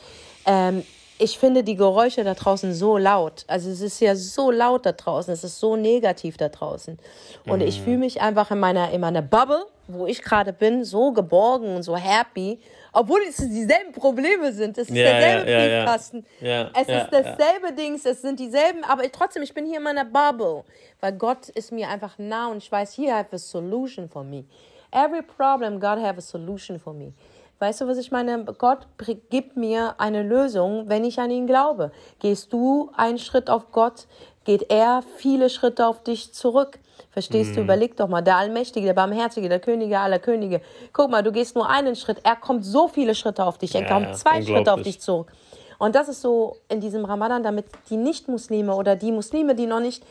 [0.47, 0.83] ähm,
[1.19, 3.45] ich finde die Geräusche da draußen so laut.
[3.49, 6.99] Also es ist ja so laut da draußen, es ist so negativ da draußen.
[7.47, 7.67] Und mhm.
[7.67, 11.75] ich fühle mich einfach in meiner, in meiner Bubble, wo ich gerade bin, so geborgen
[11.75, 12.61] und so happy,
[12.93, 14.79] obwohl es dieselben Probleme sind.
[14.79, 15.59] Es ist Ja, derselbe ja.
[15.59, 16.27] Briefkasten.
[16.41, 19.83] Ja, es ist dasselbe Dings, es sind dieselben, aber ich, trotzdem, ich bin hier in
[19.83, 20.63] meiner Bubble,
[21.01, 24.45] weil Gott ist mir einfach nah und ich weiß, he have a solution for me.
[24.91, 27.13] Every problem, God have a solution for me.
[27.61, 28.45] Weißt du, was ich meine?
[28.57, 28.87] Gott
[29.31, 31.91] gibt mir eine Lösung, wenn ich an ihn glaube.
[32.21, 34.07] Gehst du einen Schritt auf Gott,
[34.45, 36.79] geht er viele Schritte auf dich zurück.
[37.11, 37.55] Verstehst Mhm.
[37.57, 37.61] du?
[37.63, 40.61] Überleg doch mal, der Allmächtige, der Barmherzige, der Könige aller Könige.
[40.93, 43.83] Guck mal, du gehst nur einen Schritt, er kommt so viele Schritte auf dich, er
[43.83, 45.33] Ja, kommt zwei Schritte auf dich zurück.
[45.79, 49.81] Und das ist so in diesem Ramadan, damit die Nicht-Muslime oder die Muslime, die noch
[49.81, 50.05] nicht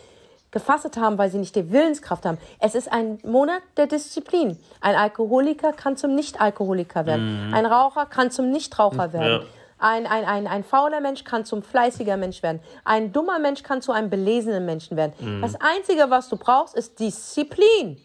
[0.51, 2.37] gefastet haben, weil sie nicht die Willenskraft haben.
[2.59, 4.57] Es ist ein Monat der Disziplin.
[4.81, 7.51] Ein Alkoholiker kann zum Nicht-Alkoholiker werden.
[7.53, 9.41] Ein Raucher kann zum Nichtraucher werden.
[9.41, 9.47] Ja.
[9.79, 12.61] Ein, ein, ein, ein fauler Mensch kann zum fleißiger Mensch werden.
[12.83, 15.13] Ein dummer Mensch kann zu einem belesenen Menschen werden.
[15.41, 17.97] Das Einzige, was du brauchst, ist Disziplin.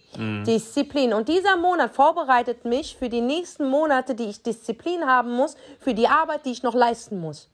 [0.44, 1.14] Disziplin.
[1.14, 5.94] Und dieser Monat vorbereitet mich für die nächsten Monate, die ich Disziplin haben muss, für
[5.94, 7.48] die Arbeit, die ich noch leisten muss.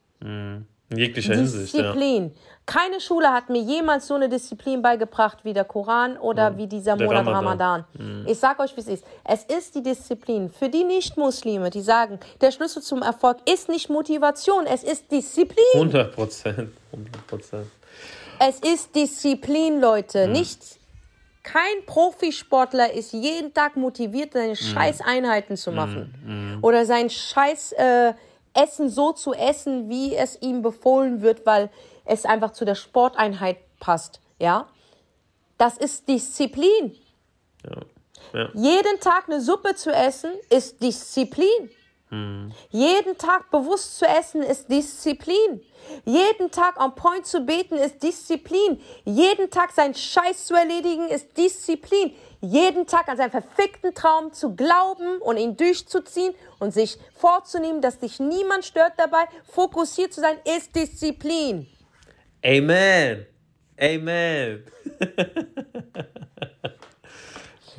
[0.90, 1.82] In jeglicher Hinsicht, ja.
[1.82, 2.32] Disziplin.
[2.64, 6.96] Keine Schule hat mir jemals so eine Disziplin beigebracht wie der Koran oder wie dieser
[6.96, 7.84] Monat Ramadan.
[7.94, 8.26] Ramadan.
[8.26, 9.04] Ich sag euch, wie es ist.
[9.24, 10.50] Es ist die Disziplin.
[10.50, 15.64] Für die Nicht-Muslime, die sagen, der Schlüssel zum Erfolg ist nicht Motivation, es ist Disziplin.
[15.74, 16.70] 100 Prozent.
[16.92, 17.66] 100 Prozent.
[18.38, 20.28] Es ist Disziplin, Leute.
[20.28, 20.78] Nicht
[21.42, 26.58] kein Profisportler ist jeden Tag motiviert, seine scheiß Einheiten zu machen.
[26.60, 28.12] Oder sein scheiß äh,
[28.62, 31.70] Essen so zu essen, wie es ihm befohlen wird, weil
[32.04, 34.20] es einfach zu der Sporteinheit passt.
[34.38, 34.68] Ja?
[35.56, 36.96] Das ist Disziplin.
[37.64, 37.80] Ja.
[38.32, 38.50] Ja.
[38.54, 41.70] Jeden Tag eine Suppe zu essen, ist Disziplin.
[42.70, 45.60] Jeden Tag bewusst zu essen, ist Disziplin.
[46.06, 48.80] Jeden Tag on point zu beten, ist Disziplin.
[49.04, 52.14] Jeden Tag seinen Scheiß zu erledigen, ist Disziplin.
[52.40, 57.98] Jeden Tag an seinen verfickten Traum zu glauben und ihn durchzuziehen und sich vorzunehmen, dass
[57.98, 61.66] dich niemand stört dabei, fokussiert zu sein, ist Disziplin.
[62.44, 63.26] Amen.
[63.80, 64.64] Amen.
[65.00, 65.08] ja.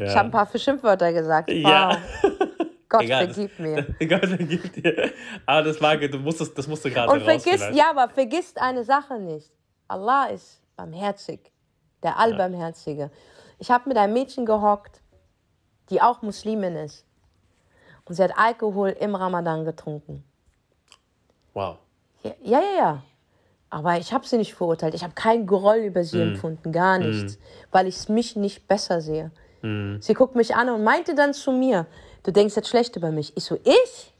[0.05, 1.49] Ich habe ein paar Schimpfwörter gesagt.
[1.49, 1.57] Wow.
[1.57, 1.97] Ja.
[2.89, 3.83] Gott Egal, das- vergib mir.
[4.07, 5.11] Gott vergib dir.
[5.45, 7.25] Aber das war, du musstest, das musst du gerade Und raus.
[7.25, 7.75] vergiss, vielleicht.
[7.77, 9.51] ja, aber vergiss eine Sache nicht.
[9.87, 11.51] Allah ist barmherzig,
[12.01, 13.11] der Allbarmherzige.
[13.59, 15.01] Ich habe mit einem Mädchen gehockt,
[15.89, 17.05] die auch Muslimin ist.
[18.05, 20.23] Und sie hat Alkohol im Ramadan getrunken.
[21.53, 21.77] Wow.
[22.23, 22.77] Ja, ja, ja.
[22.77, 23.03] ja.
[23.69, 24.95] Aber ich habe sie nicht verurteilt.
[24.95, 27.37] Ich habe keinen Groll über sie empfunden, gar nichts,
[27.71, 29.31] weil ich mich nicht besser sehe.
[29.61, 31.85] Sie guckt mich an und meinte dann zu mir,
[32.23, 33.35] du denkst jetzt schlecht über mich.
[33.35, 34.13] Ich so, ich?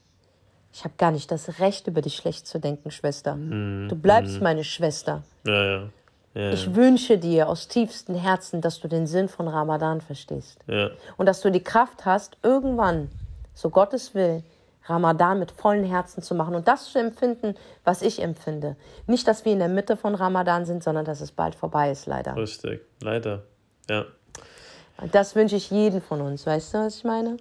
[0.72, 3.36] Ich habe gar nicht das Recht, über dich schlecht zu denken, Schwester.
[3.36, 5.24] Du bleibst meine Schwester.
[5.48, 5.90] Ja, ja.
[6.34, 10.60] Ja, Ich wünsche dir aus tiefstem Herzen, dass du den Sinn von Ramadan verstehst.
[10.68, 10.90] ja.
[11.18, 13.10] Und dass du die Kraft hast, irgendwann,
[13.54, 14.44] so Gottes will,
[14.86, 18.76] Ramadan mit vollen Herzen zu machen und das zu empfinden, was ich empfinde.
[19.06, 22.08] Nicht, dass wir in der Mitte von Ramadan sind, sondern dass es bald vorbei ist,
[22.08, 22.36] leider.
[22.36, 22.82] Richtig.
[23.02, 23.44] Leider.
[23.90, 24.06] Ja.
[25.12, 26.46] Das wünsche ich jedem von uns.
[26.46, 27.38] Weißt du, was ich meine?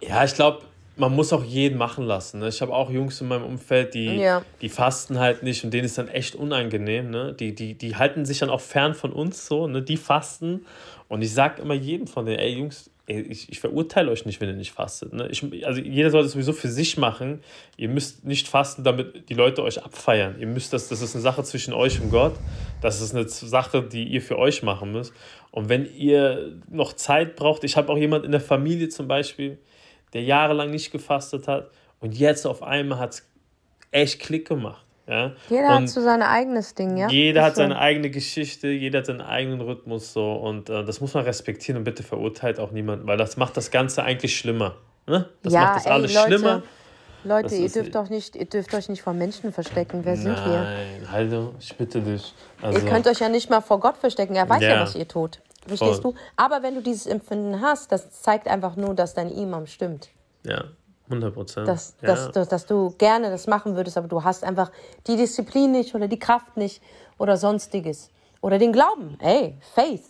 [0.00, 0.62] Ja, ich glaube,
[0.96, 2.38] man muss auch jeden machen lassen.
[2.40, 2.48] Ne?
[2.48, 4.42] Ich habe auch Jungs in meinem Umfeld, die, Ja.
[4.60, 7.10] die fasten halt nicht und denen ist dann echt unangenehm.
[7.10, 7.34] Ne?
[7.38, 9.82] Die, die, die halten sich dann auch fern von uns so, ne?
[9.82, 10.66] die fasten.
[11.08, 14.40] Und ich sage immer jedem von denen, ey Jungs, ey, ich, ich verurteile euch nicht,
[14.40, 15.12] wenn ihr nicht fastet.
[15.12, 15.28] Ne?
[15.30, 17.40] Ich, also jeder soll das sowieso für sich machen.
[17.76, 20.36] Ihr müsst nicht fasten, damit die Leute euch abfeiern.
[20.38, 22.34] Ihr müsst das, das ist eine Sache zwischen euch und Gott.
[22.80, 25.12] Das ist eine Sache, die ihr für euch machen müsst.
[25.50, 29.58] Und wenn ihr noch Zeit braucht, ich habe auch jemand in der Familie zum Beispiel,
[30.14, 33.28] der jahrelang nicht gefastet hat und jetzt auf einmal hat es
[33.90, 34.84] echt Klick gemacht.
[35.06, 35.32] Ja?
[35.50, 37.08] Jeder und hat so sein eigenes Ding, ja?
[37.08, 37.62] jeder Ist hat so.
[37.62, 41.76] seine eigene Geschichte, jeder hat seinen eigenen Rhythmus so und äh, das muss man respektieren
[41.78, 44.76] und bitte verurteilt auch niemanden, weil das macht das Ganze eigentlich schlimmer.
[45.06, 45.28] Ne?
[45.42, 46.62] Das ja, macht das ey, alles Leute, schlimmer.
[47.24, 50.00] Leute, Das ihr dürft, doch nicht, ihr dürft euch nicht vor Menschen verstecken.
[50.04, 50.60] Wer sind wir?
[50.62, 52.34] Nein, Haldo, ich bitte dich.
[52.60, 54.34] Also, Ihr könnt euch ja nicht mal vor Gott verstecken.
[54.34, 54.80] Er weiß ja, Ja.
[54.82, 55.40] was ihr tut.
[55.66, 56.12] Verstehst Voll.
[56.12, 56.18] du?
[56.36, 60.10] Aber wenn du dieses Empfinden hast, das zeigt einfach nur, dass dein Imam stimmt.
[60.44, 60.64] ja,
[61.08, 61.68] 100 Prozent.
[61.68, 62.08] Dass, ja.
[62.08, 64.70] dass, dass, dass du gerne das machen würdest, aber du hast einfach
[65.06, 66.82] die Disziplin nicht oder die Kraft nicht
[67.18, 68.08] oder sonstiges.
[68.40, 69.18] Oder den Glauben.
[69.20, 70.04] Ey, Faith.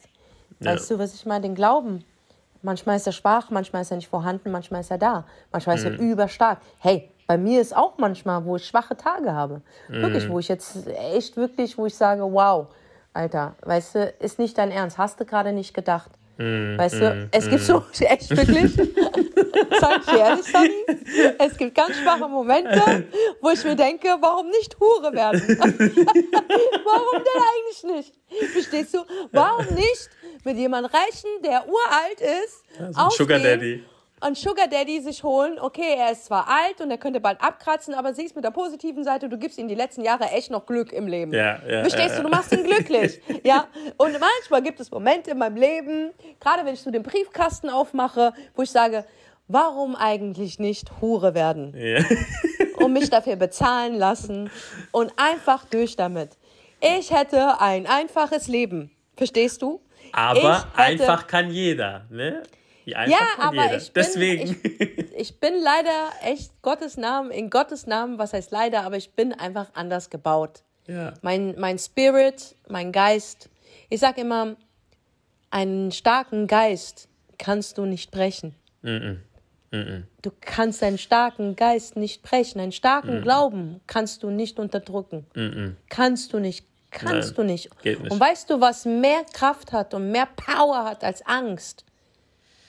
[0.61, 1.42] Weißt du, was ich meine?
[1.42, 2.05] Den Glauben.
[2.62, 5.24] Manchmal ist er schwach, manchmal ist er nicht vorhanden, manchmal ist er da.
[5.52, 6.12] Manchmal ist er Mhm.
[6.12, 6.61] überstark.
[6.78, 9.62] Hey, bei mir ist auch manchmal, wo ich schwache Tage habe.
[9.88, 9.94] Mhm.
[10.02, 12.68] Wirklich, wo ich jetzt echt wirklich, wo ich sage, wow,
[13.14, 14.98] Alter, weißt du, ist nicht dein Ernst.
[14.98, 16.10] Hast du gerade nicht gedacht.
[16.36, 16.76] Mhm.
[16.76, 18.74] Weißt du, es gibt so, echt wirklich,
[19.80, 23.06] sag ich ehrlich, Sonny, es gibt ganz schwache Momente,
[23.40, 25.40] wo ich mir denke, warum nicht Hure werden?
[26.84, 28.52] warum denn eigentlich nicht?
[28.52, 29.04] Verstehst du?
[29.30, 30.10] Warum nicht
[30.42, 32.64] mit jemandem Reichen, der uralt ist,
[32.96, 33.84] so ein Sugar Daddy.
[34.26, 37.92] Und Sugar Daddy sich holen, okay, er ist zwar alt und er könnte bald abkratzen,
[37.92, 40.94] aber siehst mit der positiven Seite, du gibst ihm die letzten Jahre echt noch Glück
[40.94, 41.32] im Leben.
[41.32, 43.20] Ja, ja, Verstehst ja, du, du machst ihn glücklich.
[43.44, 43.66] ja,
[43.98, 46.10] und manchmal gibt es Momente in meinem Leben,
[46.40, 49.04] gerade wenn ich so den Briefkasten aufmache, wo ich sage,
[49.46, 51.74] warum eigentlich nicht Hure werden?
[51.76, 52.02] Ja.
[52.78, 54.50] und mich dafür bezahlen lassen
[54.90, 56.30] und einfach durch damit.
[56.80, 58.90] Ich hätte ein einfaches Leben.
[59.16, 59.82] Verstehst du?
[60.12, 62.42] Aber einfach kann jeder, ne?
[62.85, 63.07] Ja,
[63.39, 63.76] aber jeder.
[63.76, 64.61] ich bin, Deswegen.
[64.62, 69.12] Ich, ich, bin leider echt Gottes Namen, in Gottes Namen, was heißt leider, aber ich
[69.12, 70.62] bin einfach anders gebaut.
[70.87, 71.14] Ja.
[71.22, 73.49] Mein, mein Spirit, mein Geist.
[73.89, 74.57] Ich sag immer,
[75.51, 77.09] einen starken Geist
[77.39, 78.55] kannst du nicht brechen.
[78.82, 79.16] Mm -mm.
[79.70, 82.61] Mm du kannst einen starken Geist nicht brechen.
[82.61, 85.26] Einen starken Glauben kannst du nicht unterdrücken.
[85.89, 86.66] Kannst du nicht.
[86.91, 87.85] Kannst Nein, du nicht.
[87.85, 88.01] Nicht.
[88.01, 91.85] Und weißt du, was mehr Kraft hat und mehr Power hat als Angst?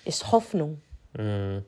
[0.05, 0.81] Ist Hoffnung.
[1.17, 1.63] Mhm.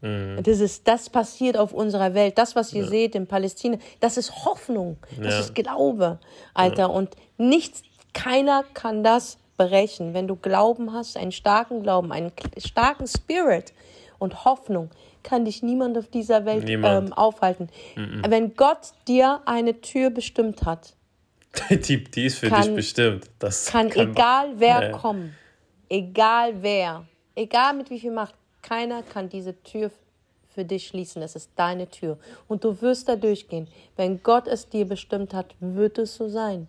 [0.00, 0.42] Mhm.
[0.42, 2.38] Das, ist, das passiert auf unserer Welt.
[2.38, 2.88] Das, was ihr ja.
[2.88, 4.96] seht in Palästina, das ist Hoffnung.
[5.18, 5.40] Das ja.
[5.40, 6.18] ist Glaube,
[6.54, 6.82] Alter.
[6.82, 6.86] Ja.
[6.86, 7.82] Und nichts,
[8.14, 10.14] keiner kann das brechen.
[10.14, 13.74] Wenn du Glauben hast, einen starken Glauben, einen starken Spirit,
[14.20, 14.90] und Hoffnung
[15.24, 17.68] kann dich niemand auf dieser Welt ähm, aufhalten.
[17.96, 18.22] Mhm.
[18.28, 20.94] Wenn Gott dir eine Tür bestimmt hat,
[21.70, 23.28] die, die ist für kann, dich bestimmt.
[23.40, 24.90] Das kann, kann egal wer ja.
[24.92, 25.34] kommen,
[25.88, 29.90] egal wer, egal mit wie viel Macht, keiner kann diese Tür
[30.54, 31.22] für dich schließen.
[31.22, 32.18] Es ist deine Tür.
[32.48, 33.68] Und du wirst da durchgehen.
[33.96, 36.66] Wenn Gott es dir bestimmt hat, wird es so sein.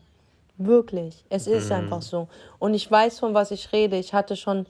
[0.57, 1.25] Wirklich.
[1.29, 1.75] Es ist mhm.
[1.75, 2.27] einfach so.
[2.59, 3.97] Und ich weiß, von was ich rede.
[3.97, 4.65] Ich hatte schon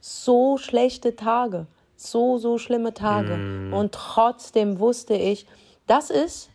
[0.00, 1.66] so schlechte Tage
[2.00, 3.36] so, so schlimme Tage.
[3.36, 3.74] Mm.
[3.74, 5.46] Und trotzdem wusste ich,
[5.86, 6.48] das ist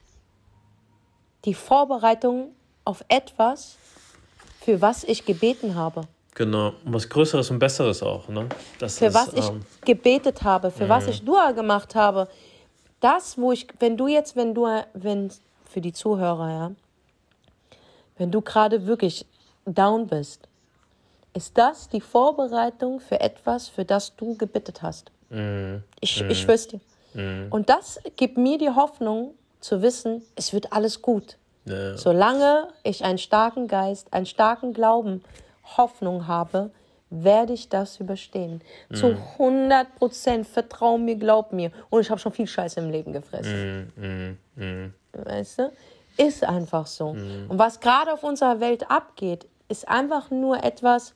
[1.45, 2.51] die Vorbereitung
[2.83, 3.77] auf etwas,
[4.61, 6.07] für was ich gebeten habe.
[6.35, 8.27] Genau, was Größeres und Besseres auch.
[8.27, 8.47] Ne?
[8.77, 10.89] Das für ist, was ich ähm, gebetet habe, für mm.
[10.89, 12.27] was ich Dua gemacht habe.
[12.99, 15.31] Das, wo ich, wenn du jetzt, wenn du, wenn,
[15.63, 16.71] für die Zuhörer, ja,
[18.17, 19.25] wenn du gerade wirklich
[19.65, 20.47] down bist,
[21.33, 25.11] ist das die Vorbereitung für etwas, für das du gebettet hast.
[25.29, 25.83] Mhm.
[26.01, 26.29] Ich, mhm.
[26.29, 26.81] ich schwör's dir.
[27.13, 27.47] Mhm.
[27.49, 31.37] Und das gibt mir die Hoffnung zu wissen, es wird alles gut.
[31.65, 31.97] Ja.
[31.97, 35.23] Solange ich einen starken Geist, einen starken Glauben,
[35.77, 36.71] Hoffnung habe,
[37.09, 38.61] werde ich das überstehen.
[38.89, 38.95] Mhm.
[38.95, 39.07] Zu
[39.39, 40.47] 100 Prozent.
[40.47, 41.71] Vertrau mir, glaub mir.
[41.89, 43.91] Und ich habe schon viel Scheiße im Leben gefressen.
[43.95, 44.37] Mhm.
[44.55, 44.93] Mhm.
[45.13, 45.71] Weißt du?
[46.17, 47.09] Ist einfach so.
[47.09, 51.13] Und was gerade auf unserer Welt abgeht, ist einfach nur etwas,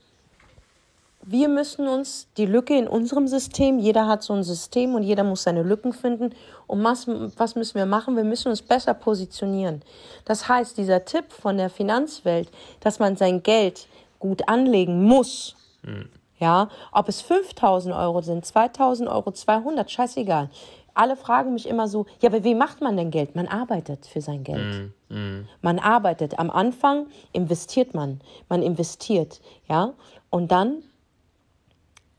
[1.21, 5.23] wir müssen uns die Lücke in unserem System, jeder hat so ein System und jeder
[5.23, 6.33] muss seine Lücken finden.
[6.67, 8.15] Und was, was müssen wir machen?
[8.15, 9.83] Wir müssen uns besser positionieren.
[10.25, 13.87] Das heißt, dieser Tipp von der Finanzwelt, dass man sein Geld
[14.19, 16.09] gut anlegen muss, mhm.
[16.39, 20.49] ja, ob es 5000 Euro sind, 2000 Euro, 200, scheißegal.
[20.93, 23.35] Alle fragen mich immer so, ja, aber wie macht man denn Geld?
[23.35, 24.91] Man arbeitet für sein Geld.
[25.07, 25.47] Mm.
[25.61, 26.37] Man arbeitet.
[26.39, 28.19] Am Anfang investiert man.
[28.49, 29.39] Man investiert,
[29.69, 29.93] ja.
[30.29, 30.83] Und dann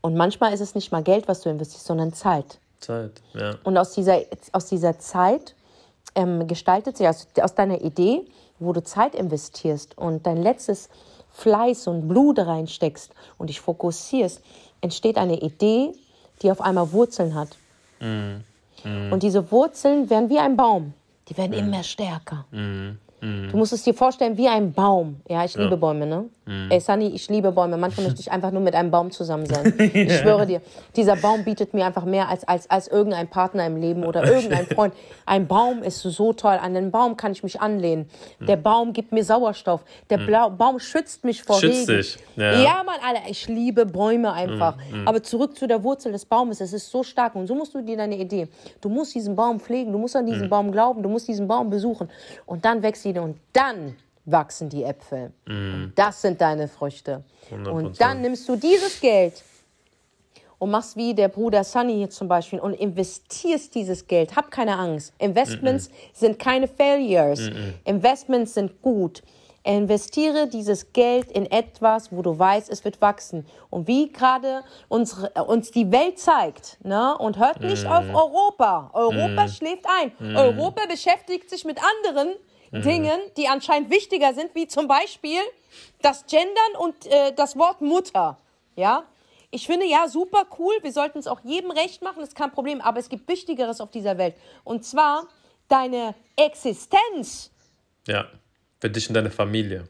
[0.01, 2.59] und manchmal ist es nicht mal Geld, was du investierst, sondern Zeit.
[2.79, 3.55] Zeit, ja.
[3.63, 4.21] Und aus dieser,
[4.51, 5.55] aus dieser Zeit
[6.15, 8.25] ähm, gestaltet sich, aus, aus deiner Idee,
[8.59, 10.89] wo du Zeit investierst und dein letztes
[11.33, 14.41] Fleiß und Blut reinsteckst und dich fokussierst,
[14.81, 15.93] entsteht eine Idee,
[16.41, 17.49] die auf einmal Wurzeln hat.
[17.99, 18.41] Mm,
[18.83, 19.13] mm.
[19.13, 20.93] Und diese Wurzeln werden wie ein Baum.
[21.27, 21.59] Die werden mm.
[21.59, 22.45] immer stärker.
[23.21, 23.49] Mm.
[23.49, 25.21] Du musst es dir vorstellen wie ein Baum.
[25.29, 25.61] Ja, ich ja.
[25.61, 26.25] liebe Bäume, ne?
[26.45, 26.71] Mhm.
[26.71, 27.77] Ey, Sunny, ich liebe Bäume.
[27.77, 29.73] Manchmal möchte ich einfach nur mit einem Baum zusammen sein.
[29.93, 30.61] Ich schwöre dir,
[30.95, 34.65] dieser Baum bietet mir einfach mehr als, als, als irgendein Partner im Leben oder irgendein
[34.65, 34.93] Freund.
[35.25, 36.57] Ein Baum ist so toll.
[36.61, 38.09] An den Baum kann ich mich anlehnen.
[38.39, 39.83] Der Baum gibt mir Sauerstoff.
[40.09, 40.57] Der mhm.
[40.57, 42.01] Baum schützt mich vor schützt Regen.
[42.01, 42.17] Dich.
[42.35, 42.53] Ja.
[42.61, 44.77] ja, Mann, Alter, ich liebe Bäume einfach.
[44.91, 45.07] Mhm.
[45.07, 46.61] Aber zurück zu der Wurzel des Baumes.
[46.61, 47.35] Es ist so stark.
[47.35, 48.47] Und so musst du dir deine Idee.
[48.81, 49.91] Du musst diesen Baum pflegen.
[49.91, 50.49] Du musst an diesen mhm.
[50.49, 51.03] Baum glauben.
[51.03, 52.09] Du musst diesen Baum besuchen.
[52.45, 53.95] Und dann wächst sie und dann
[54.25, 55.31] wachsen die Äpfel.
[55.45, 55.93] Mm.
[55.95, 57.23] Das sind deine Früchte.
[57.51, 57.69] 100%.
[57.69, 59.43] Und dann nimmst du dieses Geld
[60.59, 64.35] und machst wie der Bruder Sunny hier zum Beispiel und investierst dieses Geld.
[64.35, 65.11] Hab keine Angst.
[65.17, 66.19] Investments mm -mm.
[66.19, 67.49] sind keine Failures.
[67.83, 69.23] Investments sind gut.
[69.63, 73.45] Investiere dieses Geld in etwas, wo du weißt, es wird wachsen.
[73.69, 77.15] Und wie gerade uns, uns die Welt zeigt, ne?
[77.17, 78.89] und hört nicht auf Europa.
[78.93, 80.35] Europa schläft ein.
[80.35, 82.35] Europa beschäftigt sich mit anderen
[82.71, 82.81] mhm.
[82.81, 85.39] Dingen, die anscheinend wichtiger sind, wie zum Beispiel
[86.01, 88.37] das Gendern und äh, das Wort Mutter.
[88.75, 89.03] Ja,
[89.51, 90.73] ich finde ja super cool.
[90.81, 92.81] Wir sollten es auch jedem recht machen, ist kein Problem.
[92.81, 94.35] Aber es gibt Wichtigeres auf dieser Welt.
[94.63, 95.27] Und zwar
[95.67, 97.51] deine Existenz.
[98.07, 98.27] Ja,
[98.79, 99.87] für dich und deine Familie.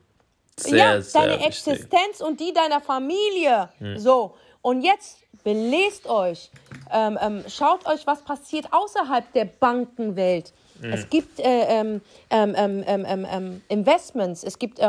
[0.58, 1.68] Sehr, ja, sehr deine wichtig.
[1.68, 3.70] Existenz und die deiner Familie.
[3.78, 3.98] Hm.
[3.98, 6.52] So, und jetzt belest euch,
[6.92, 10.54] ähm, ähm, schaut euch, was passiert außerhalb der Bankenwelt.
[10.82, 10.94] Mhm.
[10.94, 14.80] Es gibt äh, ähm, ähm, ähm, Investments, es gibt,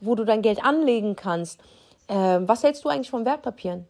[0.00, 1.60] wo du dein Geld anlegen kannst.
[2.08, 3.86] was hältst du eigentlich von Wertpapieren?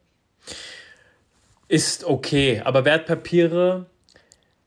[1.68, 3.86] Ist okay, aber Wertpapiere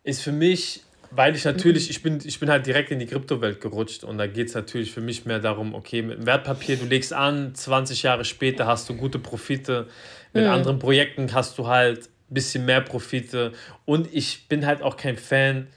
[0.04, 1.92] ist für mich, weil ich natürlich, mhm.
[1.92, 4.92] ich bin, ich bin halt direkt in die Kryptowelt gerutscht und da geht es natürlich
[4.92, 8.96] für mich mehr darum, okay, mit Wertpapier, du legst an, 20 Jahre später hast du
[8.96, 9.88] gute Profite,
[10.34, 10.50] mit mhm.
[10.50, 13.54] anderen Projekten hast du halt ein bisschen mehr Profite
[13.86, 15.68] und ich bin halt auch kein Fan,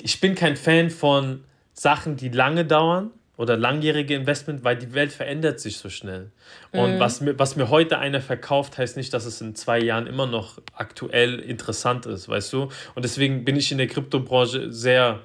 [0.00, 5.12] ich bin kein Fan von Sachen, die lange dauern oder langjährige Investment, weil die Welt
[5.12, 6.30] verändert sich so schnell.
[6.72, 7.00] Und mhm.
[7.00, 10.26] was, mir, was mir heute einer verkauft, heißt nicht, dass es in zwei Jahren immer
[10.26, 12.68] noch aktuell interessant ist, weißt du?
[12.94, 15.20] Und deswegen bin ich in der Kryptobranche sehr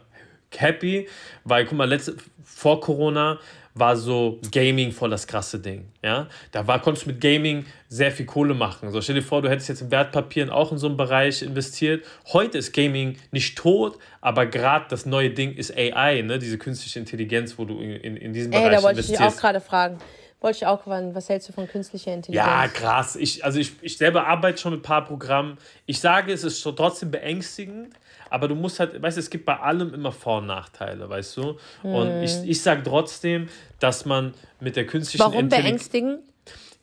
[0.58, 1.08] happy,
[1.44, 3.40] weil, guck mal, letzte, vor Corona
[3.74, 5.88] war so Gaming voll das krasse Ding.
[6.04, 6.28] Ja?
[6.52, 8.92] Da war, konntest du mit Gaming sehr viel Kohle machen.
[8.92, 12.06] So, stell dir vor, du hättest jetzt in Wertpapieren auch in so einem Bereich investiert.
[12.34, 16.40] Heute ist Gaming nicht tot, aber gerade das neue Ding ist AI, ne?
[16.40, 19.20] diese künstliche Intelligenz, wo du in, in, in diesem Ey, Bereich da wollte ich dich
[19.20, 19.98] auch gerade fragen.
[20.42, 22.48] Wollte ich auch fragen, was hältst du von künstlicher Intelligenz?
[22.48, 23.18] Ja, krass.
[23.18, 25.58] Ich, also ich, ich selber arbeite schon mit ein paar Programmen.
[25.86, 27.94] Ich sage, es ist trotzdem beängstigend,
[28.30, 31.38] aber du musst halt, weißt du, es gibt bei allem immer Vor- und Nachteile, weißt
[31.38, 31.58] du?
[31.84, 32.24] Und hm.
[32.24, 33.50] ich, ich sage trotzdem,
[33.80, 35.90] dass man mit der künstlichen Warum Intelligenz.
[35.94, 36.20] Warum beängstigend?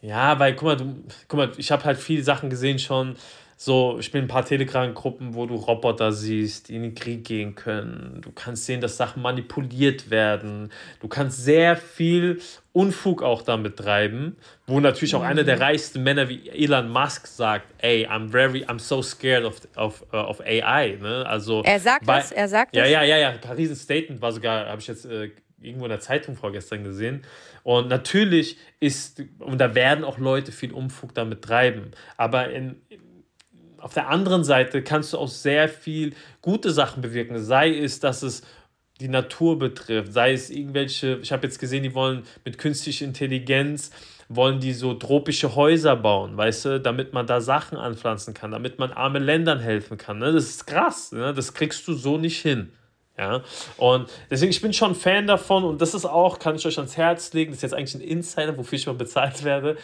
[0.03, 3.17] Ja, weil, guck mal, du, guck mal, ich habe halt viele Sachen gesehen schon,
[3.59, 7.25] so, ich bin in ein paar Telegram-Gruppen, wo du Roboter siehst, die in den Krieg
[7.25, 8.21] gehen können.
[8.21, 10.71] Du kannst sehen, dass Sachen manipuliert werden.
[11.01, 12.43] Du kannst sehr viel
[12.73, 14.37] Unfug auch damit treiben,
[14.67, 15.63] wo natürlich auch einer der mhm.
[15.63, 20.17] reichsten Männer wie Elon Musk sagt, ey, I'm very, I'm so scared of, of, uh,
[20.17, 20.99] of AI.
[21.01, 21.25] Ne?
[21.27, 22.93] Also, er sagt weil, das, er sagt ja, das.
[22.93, 25.31] Ja, ja, ja, Paris Statement war sogar, habe ich jetzt äh,
[25.63, 27.23] irgendwo in der Zeitung vorgestern gesehen.
[27.63, 31.93] Und natürlich ist, und da werden auch Leute viel Unfug damit treiben.
[32.19, 32.77] Aber in,
[33.79, 37.39] auf der anderen Seite kannst du auch sehr viel gute Sachen bewirken.
[37.39, 38.43] Sei es, dass es
[39.01, 43.91] die Natur betrifft, sei es irgendwelche, ich habe jetzt gesehen, die wollen mit künstlicher Intelligenz,
[44.29, 48.79] wollen die so tropische Häuser bauen, weißt du, damit man da Sachen anpflanzen kann, damit
[48.79, 50.19] man armen Ländern helfen kann.
[50.19, 50.33] Ne?
[50.33, 51.35] Das ist krass, ne?
[51.35, 52.73] das kriegst du so nicht hin.
[53.19, 53.43] Ja,
[53.79, 56.99] und deswegen, ich bin schon Fan davon und das ist auch, kann ich euch ans
[56.99, 59.79] Herz legen, das ist jetzt eigentlich ein Insider, wofür ich mal bezahlt werde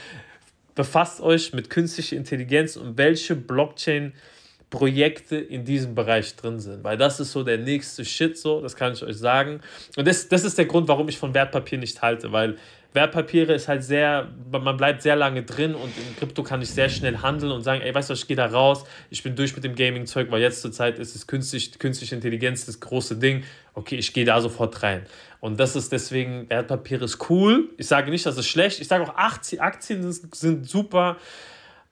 [0.75, 6.85] befasst euch mit künstlicher Intelligenz und welche Blockchain-Projekte in diesem Bereich drin sind.
[6.85, 9.61] Weil das ist so der nächste Shit, so, das kann ich euch sagen.
[9.97, 12.57] Und das, das ist der Grund, warum ich von Wertpapier nicht halte, weil
[12.95, 16.88] Wertpapiere ist halt sehr, man bleibt sehr lange drin und in Krypto kann ich sehr
[16.88, 19.64] schnell handeln und sagen, ey, weißt du, ich gehe da raus, ich bin durch mit
[19.64, 23.45] dem Gaming-Zeug, weil jetzt zur Zeit ist es künstlich, künstliche Intelligenz das große Ding.
[23.74, 25.07] Okay, ich gehe da sofort rein.
[25.40, 27.70] Und das ist deswegen, Wertpapiere ist cool.
[27.78, 28.80] Ich sage nicht, dass es schlecht.
[28.80, 31.16] Ich sage auch, Aktien sind, sind super.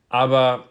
[0.08, 0.68] Aber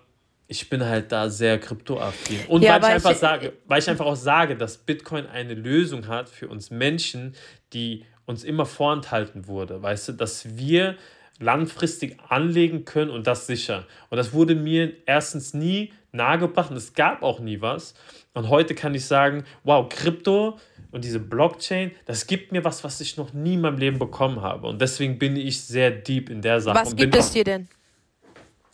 [0.48, 2.40] ich bin halt da sehr kryptoaffin.
[2.48, 5.54] Und ja, weil, ich einfach ich, sage, weil ich einfach auch sage, dass Bitcoin eine
[5.54, 7.36] Lösung hat für uns Menschen,
[7.72, 9.82] die uns immer vorenthalten wurde.
[9.82, 10.96] Weißt du, dass wir
[11.40, 13.88] langfristig anlegen können und das sicher.
[14.12, 17.96] Und das wurde mir erstens nie nahegebracht und es gab auch nie was.
[18.36, 20.60] Und heute kann ich sagen, wow, Krypto
[20.92, 24.42] und diese Blockchain, das gibt mir was, was ich noch nie in meinem Leben bekommen
[24.42, 24.68] habe.
[24.68, 26.80] Und deswegen bin ich sehr deep in der Sache.
[26.80, 27.68] Was gibt es dir denn?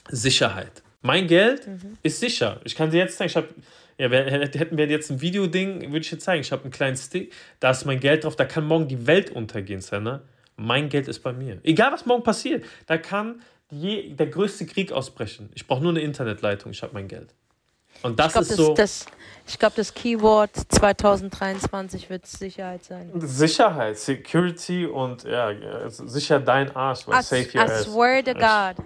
[0.09, 0.83] Sicherheit.
[1.01, 1.97] Mein Geld mhm.
[2.03, 2.59] ist sicher.
[2.65, 3.47] Ich kann dir jetzt sagen, ich habe,
[3.97, 6.41] ja, hätten wir jetzt ein Videoding, würde ich dir zeigen.
[6.41, 9.29] Ich habe einen kleinen Stick, da ist mein Geld drauf, da kann morgen die Welt
[9.29, 10.21] untergehen, Senna.
[10.57, 11.59] Mein Geld ist bei mir.
[11.63, 15.49] Egal, was morgen passiert, da kann je, der größte Krieg ausbrechen.
[15.53, 17.33] Ich brauche nur eine Internetleitung, ich habe mein Geld.
[18.01, 18.73] Und das glaub, ist so.
[18.73, 19.05] Das,
[19.47, 23.11] ich glaube, das Keyword 2023 wird Sicherheit sein.
[23.15, 25.53] Sicherheit, Security und ja,
[25.89, 27.07] sicher dein Arsch.
[27.07, 27.83] Weil I, safe your I ass.
[27.83, 28.85] swear to God,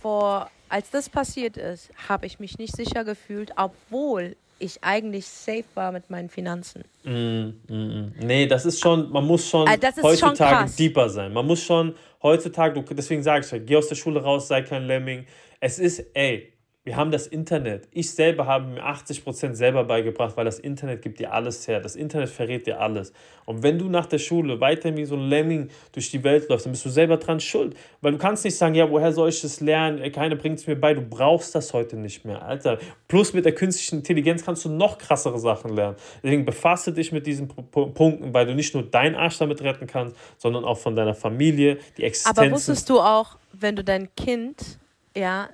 [0.00, 5.62] vor, als das passiert ist, habe ich mich nicht sicher gefühlt, obwohl ich eigentlich safe
[5.74, 6.82] war mit meinen Finanzen.
[7.04, 8.12] Mm, mm, mm.
[8.18, 11.32] Nee, das ist schon, man muss schon also heutzutage schon deeper sein.
[11.32, 11.94] Man muss schon
[12.24, 15.26] heutzutage, deswegen sage ich, geh aus der Schule raus, sei kein Lemming.
[15.60, 16.52] Es ist, ey,
[16.84, 17.88] wir haben das Internet.
[17.92, 21.80] Ich selber habe mir 80% selber beigebracht, weil das Internet gibt dir alles her.
[21.80, 23.14] Das Internet verrät dir alles.
[23.46, 26.66] Und wenn du nach der Schule weiterhin wie so ein Lemming durch die Welt läufst,
[26.66, 27.74] dann bist du selber dran schuld.
[28.02, 30.12] Weil du kannst nicht sagen, ja, woher soll ich das lernen?
[30.12, 30.92] Keiner bringt es mir bei.
[30.92, 32.78] Du brauchst das heute nicht mehr, Alter.
[33.08, 35.96] Plus mit der künstlichen Intelligenz kannst du noch krassere Sachen lernen.
[36.22, 40.16] Deswegen befasse dich mit diesen Punkten, weil du nicht nur deinen Arsch damit retten kannst,
[40.36, 42.38] sondern auch von deiner Familie, die Existenz.
[42.38, 44.78] Aber wusstest du auch, wenn du dein Kind
[45.16, 45.48] ja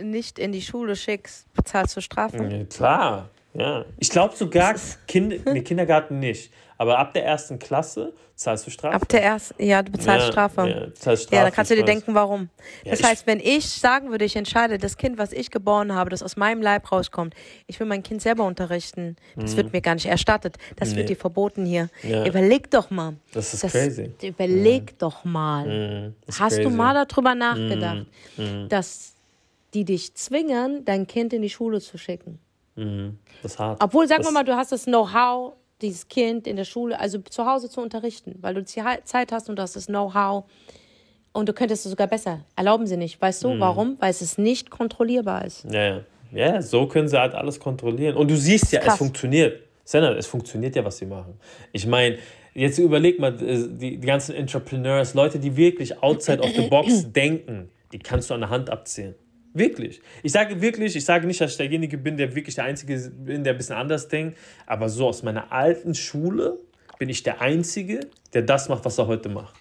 [0.00, 2.50] nicht in die Schule schickst, bezahlst du Strafen?
[2.50, 3.84] Ja, klar, ja.
[3.98, 4.74] Ich glaube sogar,
[5.06, 6.52] kind, nee, Kindergarten nicht.
[6.78, 8.96] aber ab der ersten Klasse zahlst du Strafe.
[8.96, 10.68] Ab der ersten, ja, du bezahlst Ja, Strafe.
[10.68, 12.48] ja, du zahlst Ja, Strafe, dann kannst du dir denken, warum.
[12.82, 16.10] Ja, Das heißt, wenn ich sagen würde, ich entscheide, das Kind, was ich geboren habe,
[16.10, 17.34] das aus meinem Leib rauskommt,
[17.68, 19.14] ich will mein Kind selber unterrichten.
[19.36, 20.56] Das wird mir gar nicht erstattet.
[20.76, 20.94] Das Mhm.
[20.94, 20.98] Nee.
[21.00, 21.88] wird dir verboten hier.
[22.02, 22.26] Ja.
[22.26, 23.14] Überleg doch mal.
[23.32, 24.10] Das ist crazy.
[24.22, 25.66] Überleg doch mal.
[26.08, 26.70] Mhm, das Hast du crazy.
[26.70, 26.76] Mhm.
[26.78, 28.06] mal darüber nachgedacht,
[28.70, 29.11] dass
[29.74, 32.38] die dich zwingen, dein Kind in die Schule zu schicken?
[32.76, 33.82] Mhm, das ist hart.
[33.82, 37.44] Obwohl, sagen wir mal, du hast das Know-how, dieses Kind in der Schule, also zu
[37.46, 40.44] Hause zu unterrichten, weil du Zeit hast und du hast das Know-how
[41.32, 42.44] und du könntest es sogar besser.
[42.56, 43.20] Erlauben sie nicht.
[43.20, 43.48] Weißt Mhm.
[43.48, 43.96] du, warum?
[44.00, 45.64] Weil es nicht kontrollierbar ist.
[45.70, 46.00] Ja, ja.
[46.34, 48.16] Ja, so können sie halt alles kontrollieren.
[48.16, 49.60] Und du siehst ja, es funktioniert.
[49.84, 51.34] Senna, es funktioniert ja, was sie machen.
[51.72, 52.16] Ich meine,
[52.54, 57.12] jetzt überleg mal, äh, die, die ganzen Entrepreneurs, Leute, die wirklich outside of the box
[57.12, 59.14] denken, die kannst du an der Hand abzählen.
[59.54, 60.00] Wirklich.
[60.22, 63.44] Ich sage wirklich, ich sage nicht, dass ich derjenige bin, der wirklich der Einzige bin,
[63.44, 66.58] der ein bisschen anders denkt, aber so aus meiner alten Schule
[66.98, 68.00] bin ich der Einzige,
[68.32, 69.54] der das macht, was er heute macht.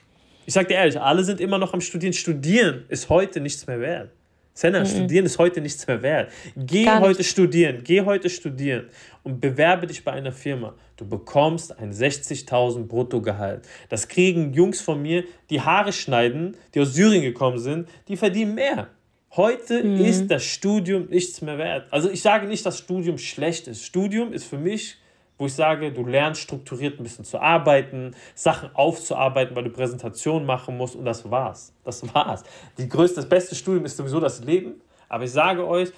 [0.45, 2.13] Ich sage dir ehrlich, alle sind immer noch am Studieren.
[2.13, 4.11] Studieren ist heute nichts mehr wert.
[4.53, 6.31] Senna, studieren ist heute nichts mehr wert.
[6.57, 8.89] Geh heute studieren, geh heute studieren
[9.23, 10.75] und bewerbe dich bei einer Firma.
[10.97, 13.67] Du bekommst ein 60.000 Bruttogehalt.
[13.87, 18.55] Das kriegen Jungs von mir, die Haare schneiden, die aus Syrien gekommen sind, die verdienen
[18.55, 18.89] mehr.
[19.37, 21.87] Heute ist das Studium nichts mehr wert.
[21.89, 23.85] Also ich sage nicht, dass Studium schlecht ist.
[23.85, 24.97] Studium ist für mich,
[25.37, 30.45] wo ich sage, du lernst strukturiert ein bisschen zu arbeiten, Sachen aufzuarbeiten, weil du Präsentationen
[30.45, 31.73] machen musst und das war's.
[31.85, 32.43] Das war's.
[32.77, 34.81] Die größte, das beste Studium ist sowieso das Leben.
[35.07, 35.93] Aber ich sage euch,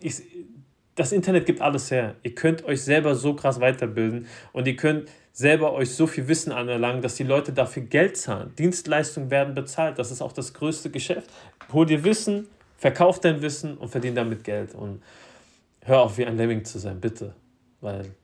[0.00, 0.22] ich,
[0.94, 2.14] das Internet gibt alles her.
[2.22, 6.52] Ihr könnt euch selber so krass weiterbilden und ihr könnt selber euch so viel Wissen
[6.52, 8.54] anerlangen, dass die Leute dafür Geld zahlen.
[8.58, 9.98] Dienstleistungen werden bezahlt.
[9.98, 11.30] Das ist auch das größte Geschäft.
[11.70, 12.48] Hol dir Wissen,
[12.78, 14.74] verkauf dein Wissen und verdien damit Geld.
[14.74, 15.02] Und
[15.82, 17.34] hör auf, wie ein Lemming zu sein, bitte.
[17.80, 18.14] Weil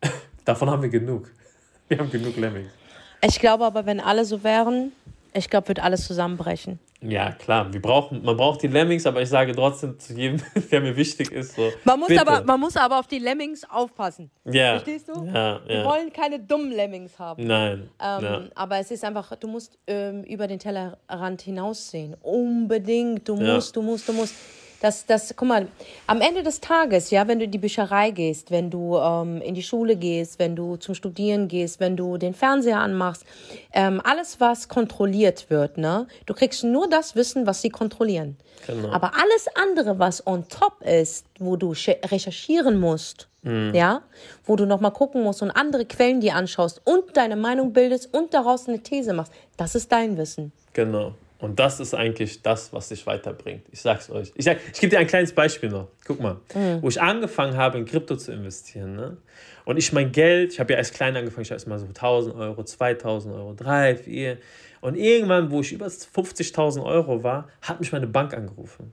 [0.44, 1.30] davon haben wir genug.
[1.88, 2.70] Wir haben genug Lemmings.
[3.20, 4.92] Ich glaube aber, wenn alle so wären,
[5.34, 6.78] ich glaube, wird alles zusammenbrechen.
[7.02, 10.38] Ja, klar, wir brauchen, man braucht die Lemmings, aber ich sage trotzdem zu jedem,
[10.70, 11.72] der mir wichtig ist, so.
[11.84, 12.20] Man muss, bitte.
[12.20, 14.30] aber, man muss aber auf die Lemmings aufpassen.
[14.44, 14.72] ja.
[14.72, 15.24] Verstehst du?
[15.24, 15.84] Ja, Wir ja.
[15.84, 17.46] wollen keine dummen Lemmings haben.
[17.46, 17.88] Nein.
[18.02, 18.42] Ähm, ja.
[18.54, 22.16] Aber es ist einfach, du musst ähm, über den Tellerrand hinaussehen.
[22.20, 23.26] Unbedingt.
[23.28, 23.54] Du Ja.
[23.54, 24.34] musst, du musst, du musst.
[24.80, 25.68] Das, das, guck mal,
[26.06, 29.54] am Ende des Tages, ja, wenn du in die Bücherei gehst, wenn du ähm, in
[29.54, 33.24] die Schule gehst, wenn du zum Studieren gehst, wenn du den Fernseher anmachst,
[33.74, 38.36] ähm, alles, was kontrolliert wird, ne, du kriegst nur das Wissen, was sie kontrollieren.
[38.66, 38.90] Genau.
[38.90, 43.74] Aber alles andere, was on top ist, wo du recherchieren musst, Mhm.
[43.74, 44.02] ja,
[44.44, 48.34] wo du nochmal gucken musst und andere Quellen dir anschaust und deine Meinung bildest und
[48.34, 50.52] daraus eine These machst, das ist dein Wissen.
[50.74, 51.14] Genau.
[51.40, 53.62] Und das ist eigentlich das, was dich weiterbringt.
[53.72, 54.30] Ich sag's euch.
[54.34, 55.88] Ich, sag, ich gebe dir ein kleines Beispiel noch.
[56.04, 56.36] Guck mal,
[56.82, 58.94] wo ich angefangen habe, in Krypto zu investieren.
[58.94, 59.16] Ne?
[59.64, 61.86] Und ich mein Geld, ich habe ja erst klein angefangen, ich habe erst mal so
[61.86, 64.36] 1000 Euro, 2000 Euro, 3, 4.
[64.82, 68.92] Und irgendwann, wo ich über 50.000 Euro war, hat mich meine Bank angerufen.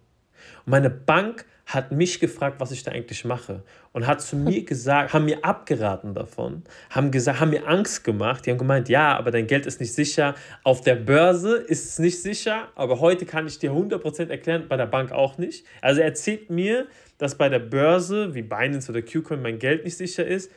[0.66, 3.62] Und meine Bank hat mich gefragt, was ich da eigentlich mache.
[3.92, 8.46] Und hat zu mir gesagt, haben mir abgeraten davon, haben gesagt, haben mir Angst gemacht.
[8.46, 10.34] Die haben gemeint, ja, aber dein Geld ist nicht sicher.
[10.64, 14.78] Auf der Börse ist es nicht sicher, aber heute kann ich dir 100% erklären, bei
[14.78, 15.66] der Bank auch nicht.
[15.82, 16.88] Also er erzählt mir,
[17.18, 20.52] dass bei der Börse, wie Binance oder Qcoin, mein Geld nicht sicher ist.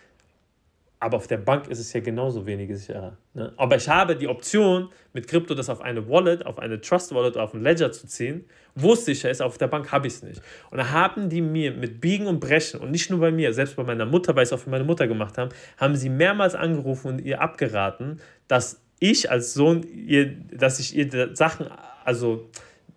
[1.02, 3.16] Aber auf der Bank ist es ja genauso wenig sicher.
[3.32, 3.54] Ne?
[3.56, 7.38] Aber ich habe die Option, mit Krypto das auf eine Wallet, auf eine Trust Wallet,
[7.38, 8.44] auf ein Ledger zu ziehen,
[8.74, 9.40] wo es sicher ist.
[9.40, 10.42] Auf der Bank habe ich es nicht.
[10.70, 13.76] Und da haben die mir mit Biegen und Brechen, und nicht nur bei mir, selbst
[13.76, 16.54] bei meiner Mutter, weil ich es auch für meine Mutter gemacht haben, haben sie mehrmals
[16.54, 21.66] angerufen und ihr abgeraten, dass ich als Sohn, ihr, dass ich ihr Sachen,
[22.04, 22.50] also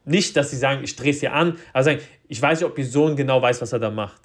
[0.03, 2.77] nicht, dass sie sagen, ich drehe es ihr an, aber sagen, ich weiß nicht, ob
[2.77, 4.21] ihr Sohn genau weiß, was er da macht.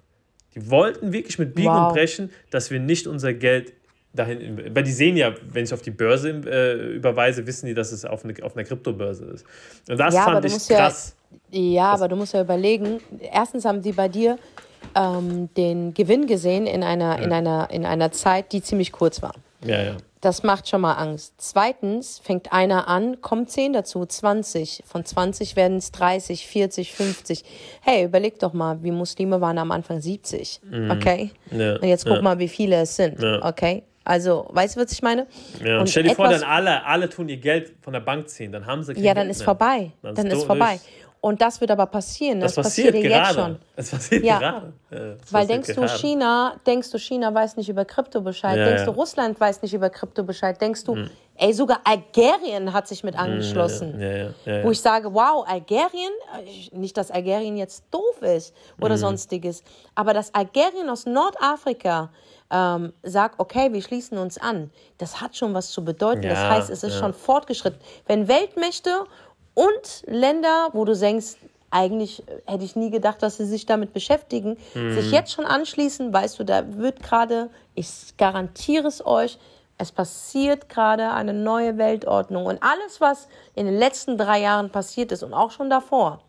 [0.61, 1.89] Die wollten wirklich mit Biegen Wow.
[1.89, 3.73] und Brechen, dass wir nicht unser Geld
[4.15, 7.93] dahin, weil die sehen ja, wenn ich auf die Börse äh, überweise, wissen die, dass
[7.93, 9.45] es auf, eine, auf einer Kryptobörse ist.
[9.89, 11.15] Und das Ja, fand ich musst ja- krass.
[11.51, 13.01] Ja, aber du musst ja überlegen,
[13.33, 14.39] erstens haben sie bei dir
[14.95, 19.35] ähm, den Gewinn gesehen in einer, in, einer, in einer Zeit, die ziemlich kurz war.
[19.65, 19.97] Ja, ja.
[20.21, 21.35] Das macht schon mal Angst.
[21.39, 24.83] Zweitens fängt einer an, kommt 10 dazu, 20.
[24.85, 27.45] Von 20 werden es 30, 40, 50.
[27.83, 30.61] Hey, überleg doch mal, wie Muslime waren am Anfang 70.
[30.91, 31.31] Okay?
[31.51, 31.61] Mhm.
[31.61, 32.23] Ja, Und jetzt guck ja.
[32.23, 33.23] mal, wie viele es sind.
[33.23, 33.45] Ja.
[33.47, 33.85] Okay?
[34.05, 35.27] Also, weißt du, was ich meine?
[35.63, 35.79] ja.
[35.81, 38.65] Und stell dir vor, dann alle, alle tun ihr Geld von der Bank ziehen, dann
[38.67, 39.45] haben sie kein Ja, dann Geld ist mehr.
[39.45, 39.93] vorbei.
[40.03, 40.75] Dann Dann ist ist vorbei.
[40.77, 40.89] ist-
[41.21, 42.41] Und das wird aber passieren.
[42.41, 43.59] Das, das passiert, passiert ja jetzt schon.
[43.75, 44.39] Das passiert ja.
[44.39, 44.73] gerade.
[44.91, 44.99] Ja,
[45.31, 45.89] Weil denkst gerade.
[45.89, 48.57] du, China, denkst du, China weiß nicht über Krypto Bescheid?
[48.57, 50.61] Ja, denkst du, Russland weiß nicht über Krypto Bescheid?
[50.61, 51.11] Denkst du, hm.
[51.37, 53.99] ey, sogar Algerien hat sich mit hm, angeschlossen.
[54.63, 56.13] Wo ich sage, wow, Algerien,
[56.73, 59.01] nicht, dass Algerien jetzt doof ist oder hm.
[59.01, 59.65] sonstiges,
[59.97, 62.11] aber dass Algerien aus Nordafrika
[62.51, 66.23] ähm, sagt, okay, wir schließen uns an, das hat schon was zu bedeuten.
[66.23, 67.81] das heißt, es ist schon fortgeschritten.
[68.07, 69.05] Wenn Weltmächte
[69.59, 71.35] und Länder, wo du denkst,
[71.71, 74.95] eigentlich hätte ich nie gedacht, dass sie sich damit beschäftigen, mhm.
[74.95, 79.37] sich jetzt schon anschließen, weißt du, da wird gerade, ich garantiere es euch,
[79.77, 82.47] es passiert gerade eine neue Weltordnung.
[82.47, 86.21] Und alles, was in den letzten drei Jahren passiert ist und auch schon davor,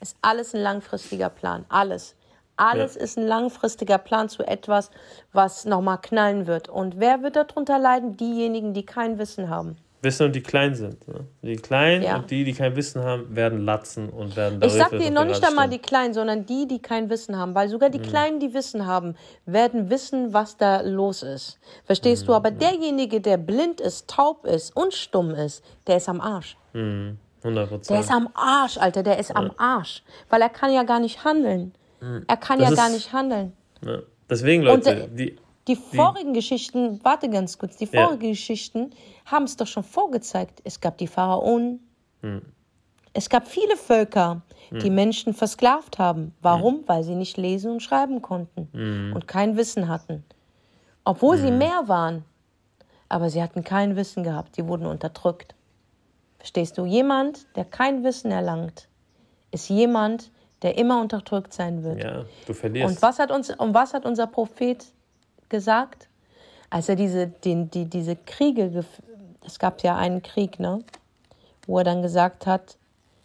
[0.00, 1.64] ist alles ein langfristiger Plan.
[1.68, 2.16] Alles.
[2.56, 3.00] Alles ja.
[3.00, 4.90] ist ein langfristiger Plan zu etwas,
[5.32, 6.68] was nochmal knallen wird.
[6.68, 8.16] Und wer wird darunter leiden?
[8.16, 9.76] Diejenigen, die kein Wissen haben.
[10.02, 11.06] Wissen und die klein sind.
[11.06, 11.26] Ne?
[11.42, 12.16] Die Kleinen ja.
[12.16, 15.44] und die, die kein Wissen haben, werden latzen und werden Ich sag dir noch nicht
[15.46, 17.54] einmal die Kleinen, sondern die, die kein Wissen haben.
[17.54, 18.02] Weil sogar die mhm.
[18.02, 19.14] Kleinen, die Wissen haben,
[19.46, 21.60] werden wissen, was da los ist.
[21.84, 22.26] Verstehst mhm.
[22.26, 22.34] du?
[22.34, 26.56] Aber derjenige, der blind ist, taub ist und stumm ist, der ist am Arsch.
[26.72, 27.18] Mhm.
[27.44, 27.88] 100%.
[27.88, 29.04] Der ist am Arsch, Alter.
[29.04, 29.36] Der ist ja.
[29.36, 30.02] am Arsch.
[30.28, 31.74] Weil er kann ja gar nicht handeln.
[32.00, 32.24] Mhm.
[32.26, 33.52] Er kann das ja gar nicht handeln.
[33.86, 33.98] Ja.
[34.28, 35.36] Deswegen, Leute, und, die
[35.68, 38.30] die vorigen die, Geschichten, warte ganz kurz, die vorigen ja.
[38.30, 38.90] Geschichten
[39.26, 40.60] haben es doch schon vorgezeigt.
[40.64, 41.86] Es gab die Pharaonen.
[42.20, 42.42] Hm.
[43.12, 44.94] Es gab viele Völker, die hm.
[44.94, 46.34] Menschen versklavt haben.
[46.40, 46.78] Warum?
[46.78, 46.82] Hm.
[46.88, 49.12] Weil sie nicht lesen und schreiben konnten hm.
[49.14, 50.24] und kein Wissen hatten.
[51.04, 51.58] Obwohl sie hm.
[51.58, 52.24] mehr waren.
[53.08, 54.56] Aber sie hatten kein Wissen gehabt.
[54.56, 55.54] Die wurden unterdrückt.
[56.38, 56.86] Verstehst du?
[56.86, 58.88] Jemand, der kein Wissen erlangt,
[59.52, 60.32] ist jemand,
[60.62, 62.02] der immer unterdrückt sein wird.
[62.02, 62.96] Ja, du verlierst.
[62.96, 64.84] Und was hat, uns, und was hat unser Prophet
[65.52, 66.08] gesagt,
[66.68, 68.84] als er diese, den, die, diese Kriege,
[69.46, 70.80] es gab ja einen Krieg, ne,
[71.66, 72.76] wo er dann gesagt hat,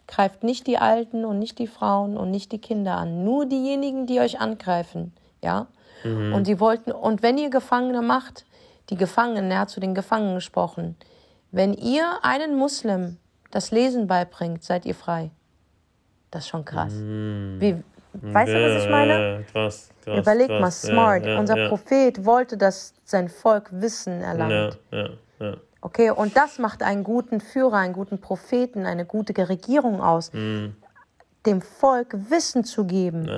[0.05, 4.05] greift nicht die Alten und nicht die Frauen und nicht die Kinder an, nur diejenigen,
[4.05, 5.67] die euch angreifen, ja.
[6.03, 6.34] Mhm.
[6.34, 8.45] Und die wollten, und wenn ihr Gefangene macht,
[8.89, 10.95] die Gefangenen, er hat zu den Gefangenen gesprochen,
[11.51, 13.17] wenn ihr einen Muslim
[13.49, 15.32] das Lesen beibringt, seid ihr frei.
[16.32, 16.93] Das ist schon krass.
[16.93, 17.57] Mhm.
[17.59, 17.84] Wie,
[18.22, 19.45] Weißt ja, du, was ich meine?
[19.51, 21.26] Krass, krass, Überleg krass, mal, smart.
[21.26, 24.80] Ja, Unser Prophet wollte, dass sein Volk Wissen erlangt.
[25.82, 30.76] Okay, und das macht einen guten Führer, einen guten Propheten, eine gute Regierung aus, mhm.
[31.45, 33.30] dem Volk Wissen zu geben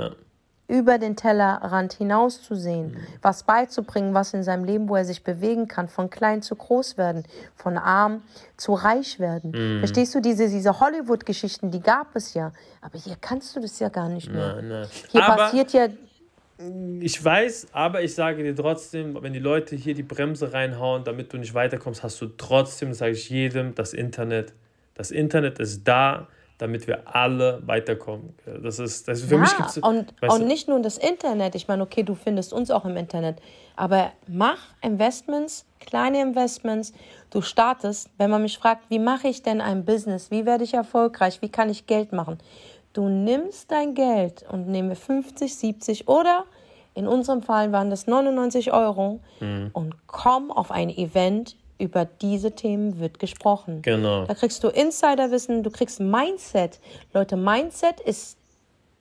[0.70, 2.98] über den Tellerrand hinauszusehen, mhm.
[3.22, 6.98] was beizubringen, was in seinem Leben, wo er sich bewegen kann, von klein zu groß
[6.98, 7.24] werden,
[7.56, 8.22] von arm
[8.56, 9.52] zu reich werden.
[9.52, 9.80] Mhm.
[9.80, 12.52] Verstehst du, diese, diese Hollywood-Geschichten, die gab es ja,
[12.82, 14.56] aber hier kannst du das ja gar nicht mehr.
[14.56, 14.88] Nein, nein.
[15.10, 15.88] Hier aber passiert ja
[17.00, 21.32] ich weiß, aber ich sage dir trotzdem, wenn die Leute hier die Bremse reinhauen, damit
[21.32, 24.54] du nicht weiterkommst, hast du trotzdem, das sage ich jedem, das Internet.
[24.94, 26.28] Das Internet ist da,
[26.60, 28.36] damit wir alle weiterkommen.
[28.62, 31.56] Das ist, das für ja, mich gibt's, und, und nicht nur das Internet.
[31.56, 33.38] Ich meine, okay, du findest uns auch im Internet,
[33.76, 36.94] aber mach Investments, kleine Investments.
[37.30, 40.32] Du startest, wenn man mich fragt, wie mache ich denn ein Business?
[40.32, 41.42] Wie werde ich erfolgreich?
[41.42, 42.38] Wie kann ich Geld machen?
[42.92, 46.44] Du nimmst dein Geld und nehme 50, 70 oder
[46.94, 49.70] in unserem Fall waren das 99 Euro mhm.
[49.72, 53.82] und komm auf ein Event über diese Themen wird gesprochen.
[53.82, 54.26] Genau.
[54.26, 56.80] Da kriegst du Insiderwissen, du kriegst Mindset.
[57.14, 58.38] Leute, Mindset ist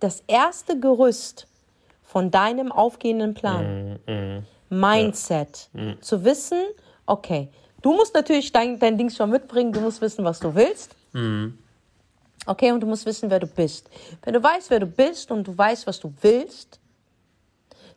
[0.01, 1.49] das erste Gerüst
[2.05, 3.99] von deinem aufgehenden Plan.
[4.07, 5.69] Mm, mm, Mindset.
[5.75, 5.83] Ja.
[5.83, 6.01] Mm.
[6.01, 6.63] Zu wissen,
[7.05, 7.49] okay,
[7.83, 10.95] du musst natürlich dein, dein Ding schon mitbringen, du musst wissen, was du willst.
[11.13, 11.49] Mm.
[12.47, 13.91] Okay, und du musst wissen, wer du bist.
[14.23, 16.81] Wenn du weißt, wer du bist und du weißt, was du willst,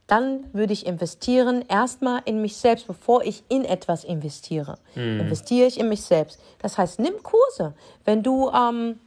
[0.08, 4.78] dann würde ich investieren erstmal in mich selbst, bevor ich in etwas investiere.
[4.96, 5.22] Mhm.
[5.22, 6.42] Investiere ich in mich selbst.
[6.60, 7.74] Das heißt, nimm Kurse.
[8.04, 9.00] Wenn du ähm,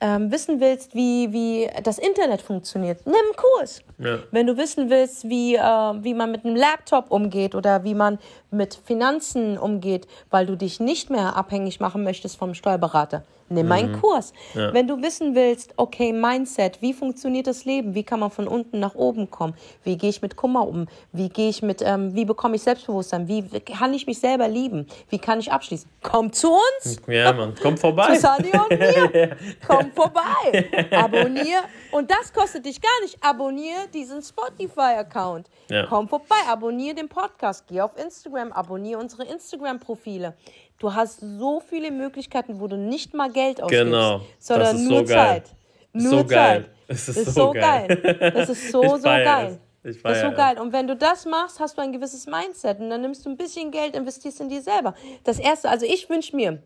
[0.00, 3.82] ähm, wissen willst, wie, wie das Internet funktioniert, nimm einen Kurs.
[3.98, 4.18] Ja.
[4.30, 8.18] Wenn du wissen willst, wie, äh, wie man mit einem Laptop umgeht oder wie man
[8.50, 13.72] mit Finanzen umgeht, weil du dich nicht mehr abhängig machen möchtest vom Steuerberater, nimm mhm.
[13.72, 14.32] einen Kurs.
[14.54, 14.72] Ja.
[14.72, 17.94] Wenn du wissen willst, okay, Mindset, wie funktioniert das Leben?
[17.94, 19.54] Wie kann man von unten nach oben kommen?
[19.84, 20.86] Wie gehe ich mit Kummer um?
[21.12, 23.28] Wie gehe ich mit, ähm, wie bekomme ich Selbstbewusstsein?
[23.28, 24.86] Wie kann ich mich selber lieben?
[25.08, 25.88] Wie kann ich abschließen?
[26.02, 27.00] Komm zu uns!
[27.06, 28.16] Ja, Mann, komm vorbei.
[28.16, 29.36] Zu und mir.
[29.66, 30.88] Komm vorbei.
[30.90, 31.60] Abonnier.
[31.90, 33.16] Und das kostet dich gar nicht.
[33.22, 35.48] Abonnier diesen Spotify-Account.
[35.70, 35.86] Ja.
[35.86, 40.34] Komm vorbei, abonnier den Podcast, geh auf Instagram, abonnier unsere Instagram-Profile.
[40.78, 44.20] Du hast so viele Möglichkeiten, wo du nicht mal Geld ausgibst, genau.
[44.38, 45.44] sondern nur so Zeit.
[45.92, 46.28] Nur so Zeit.
[46.28, 46.70] Geil.
[46.86, 47.88] Das ist, das ist so, so geil.
[47.88, 48.32] geil.
[48.32, 49.58] Das ist so, so geil.
[49.82, 50.58] Das ist so geil.
[50.58, 53.36] Und wenn du das machst, hast du ein gewisses Mindset und dann nimmst du ein
[53.36, 54.94] bisschen Geld, investierst in dir selber.
[55.24, 56.62] Das erste, also ich wünsche mir,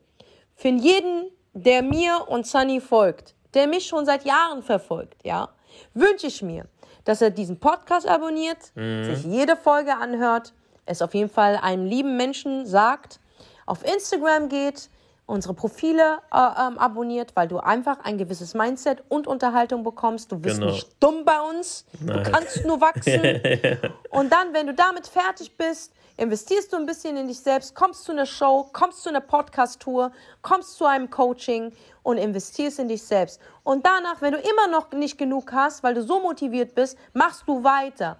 [0.54, 5.48] für jeden, der mir und Sunny folgt, der mich schon seit Jahren verfolgt, ja,
[5.94, 6.66] wünsche ich mir,
[7.04, 9.04] dass er diesen Podcast abonniert, Mhm.
[9.04, 10.52] sich jede Folge anhört,
[10.86, 13.20] es auf jeden Fall einem lieben Menschen sagt,
[13.66, 14.88] auf Instagram geht,
[15.26, 20.30] unsere Profile äh, ähm, abonniert, weil du einfach ein gewisses Mindset und Unterhaltung bekommst.
[20.32, 20.72] Du bist Genau.
[20.72, 23.92] nicht dumm bei uns, du kannst nur wachsen.
[24.10, 28.04] Und dann, wenn du damit fertig bist, investierst du ein bisschen in dich selbst, kommst
[28.04, 33.02] zu einer Show, kommst zu einer Podcast-Tour, kommst zu einem Coaching und investierst in dich
[33.02, 33.40] selbst.
[33.62, 37.44] Und danach, wenn du immer noch nicht genug hast, weil du so motiviert bist, machst
[37.46, 38.18] du weiter,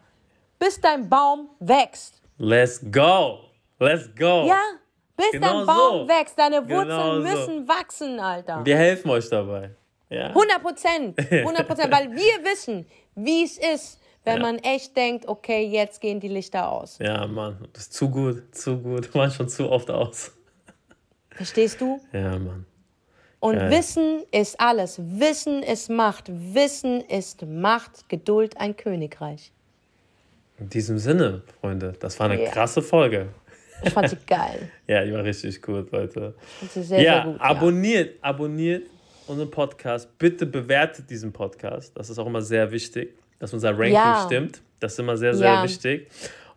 [0.59, 2.23] bis dein Baum wächst.
[2.39, 3.41] Let's go.
[3.81, 4.45] Let's go.
[4.47, 4.61] Ja,
[5.17, 6.09] bis Genau dein Baum so.
[6.09, 6.39] wächst.
[6.39, 7.29] Deine Genau Wurzeln so.
[7.29, 8.65] müssen wachsen, Alter.
[8.65, 9.71] Wir helfen euch dabei.
[10.09, 10.29] Ja.
[10.29, 11.19] 100 Prozent.
[11.33, 11.93] 100 Prozent.
[11.93, 14.43] weil wir wissen, wie es ist, wenn Ja.
[14.43, 16.99] man echt denkt, okay, jetzt gehen die Lichter aus.
[16.99, 17.57] Ja, Mann.
[17.73, 18.55] Das ist zu gut.
[18.55, 19.15] Zu gut.
[19.15, 20.33] War schon zu oft aus.
[21.31, 22.01] Verstehst du?
[22.13, 22.67] Ja, Mann.
[23.41, 23.71] Und Geil.
[23.73, 25.01] Wissen ist alles.
[25.03, 26.25] Wissen ist Macht.
[26.29, 28.09] Wissen ist Macht.
[28.09, 29.51] Geduld ein Königreich.
[30.59, 32.51] In diesem Sinne, Freunde, das war eine Ja.
[32.51, 33.31] krasse Folge.
[33.85, 34.71] Ich fand sie geil.
[34.87, 36.35] Ja, die war richtig gut, Leute.
[36.39, 37.41] Ich fand sie sehr, ja, sehr gut.
[37.41, 38.87] abonniert, abonniert
[39.27, 40.19] unseren Podcast.
[40.19, 41.97] Bitte bewertet diesen Podcast.
[41.97, 44.23] Das ist auch immer sehr wichtig, dass unser Ranking Ja.
[44.27, 44.61] stimmt.
[44.81, 45.63] Das ist immer sehr, sehr Ja.
[45.65, 46.09] wichtig.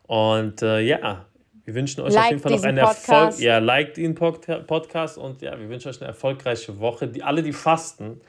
[0.07, 1.25] Und äh, ja,
[1.63, 3.39] wir wünschen euch auf Liked jeden Fall noch einen Erfolg.
[3.39, 7.07] Ja, liked den Pod- Podcast und ja, wir wünschen euch eine erfolgreiche Woche.
[7.07, 8.21] Die, alle, die fasten,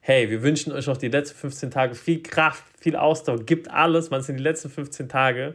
[0.00, 3.44] hey, wir wünschen euch noch die letzten 15 Tage viel Kraft, viel Ausdauer.
[3.44, 5.54] Gibt alles, man, sind die letzten 15 Tage.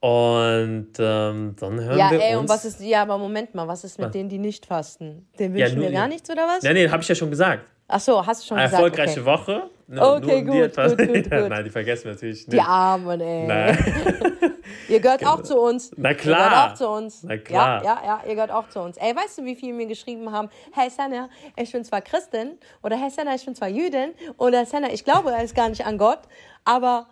[0.00, 2.40] Und ähm, dann hören Ja, wir ey, uns.
[2.42, 4.12] und was ist, ja, aber Moment mal, was ist mit Was?
[4.12, 5.28] denen, die nicht fasten?
[5.38, 6.08] Den Ja, wünschen nur wir gar ihr.
[6.08, 6.62] nichts, oder was?
[6.64, 7.64] Ja, nee, habe ich ja schon gesagt.
[7.86, 8.82] Ach so, hast du schon Eine gesagt.
[8.82, 9.26] erfolgreiche okay.
[9.30, 9.62] Woche.
[9.88, 11.50] Ne, Okay, nur die gut, gut, gut, Ja, gut.
[11.50, 12.52] Nein, die vergessen wir natürlich nicht.
[12.52, 13.46] Die Armen, ey.
[13.46, 13.78] Nein.
[14.88, 15.90] Ihr gehört auch zu uns.
[15.96, 16.48] Na Ihr klar.
[16.50, 17.22] gehört auch zu uns.
[17.24, 17.84] Na klar.
[17.84, 18.96] Ja, ja, ja, ihr gehört auch zu uns.
[18.96, 22.96] Ey, weißt du, wie viele mir geschrieben haben, hey Senna, ich bin zwar Christin oder
[22.96, 26.20] hey Senna, ich bin zwar Jüdin oder Senna, ich glaube es gar nicht an Gott,
[26.64, 27.06] aber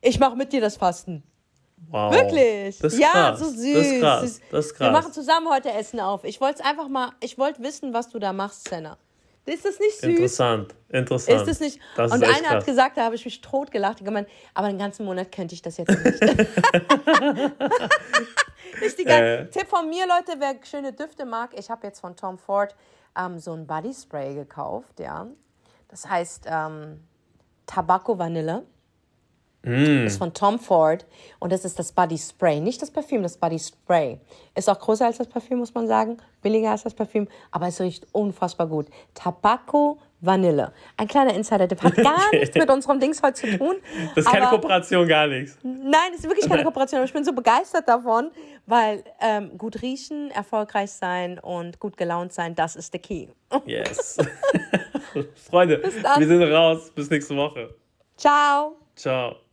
[0.00, 1.22] ich mache mit dir das Fasten.
[1.88, 2.12] Wow.
[2.12, 2.78] Wirklich?
[2.78, 3.38] Das ist ja, krass.
[3.38, 3.74] so süß.
[3.74, 4.40] Das ist krass.
[4.50, 5.12] Das ist Wir machen krass.
[5.14, 6.24] zusammen heute Essen auf.
[6.24, 8.98] Ich wollte es einfach mal, ich wollte wissen, was du da machst, Senna.
[9.44, 10.10] Ist das nicht süß?
[10.10, 10.74] Interessant.
[10.88, 11.42] Interessant.
[11.42, 11.78] Ist es nicht?
[11.94, 12.66] Das und einer hat krass.
[12.66, 14.00] gesagt, da habe ich mich tot gelacht.
[14.00, 16.20] Ich gemeint, aber den ganzen Monat könnte ich das jetzt nicht.
[18.80, 19.46] nicht die ganze, Äh.
[19.50, 21.50] Tipp von mir, Leute, wer schöne Düfte mag.
[21.56, 22.74] Ich habe jetzt von Tom Ford
[23.16, 25.28] ähm, so ein Body Spray gekauft, ja.
[25.88, 27.04] Das heißt ähm,
[27.66, 28.64] Tabacco Vanille.
[29.66, 30.06] Mm.
[30.06, 31.04] Ist von Tom Ford
[31.40, 32.60] und das ist das Body Spray.
[32.60, 34.20] Nicht das Parfüm, das Body Spray.
[34.54, 36.18] Ist auch größer als das Parfüm, muss man sagen.
[36.40, 38.86] Billiger als das Parfüm, aber es riecht unfassbar gut.
[39.14, 40.72] Tabacco Vanille.
[40.96, 41.82] Ein kleiner Insider-Tipp.
[41.82, 43.76] Hat gar nichts mit unserem Dings heute zu tun.
[44.14, 45.58] Das ist keine Kooperation, gar nichts.
[45.62, 46.98] Nein, es ist wirklich keine Kooperation.
[46.98, 48.30] Aber ich bin so begeistert davon,
[48.66, 53.28] weil ähm, gut riechen, erfolgreich sein und gut gelaunt sein, das ist der Key.
[53.66, 54.18] Yes.
[55.48, 56.90] Freunde, wir sind raus.
[56.94, 57.74] Bis nächste Woche.
[58.16, 58.76] Ciao.
[58.94, 59.45] Ciao.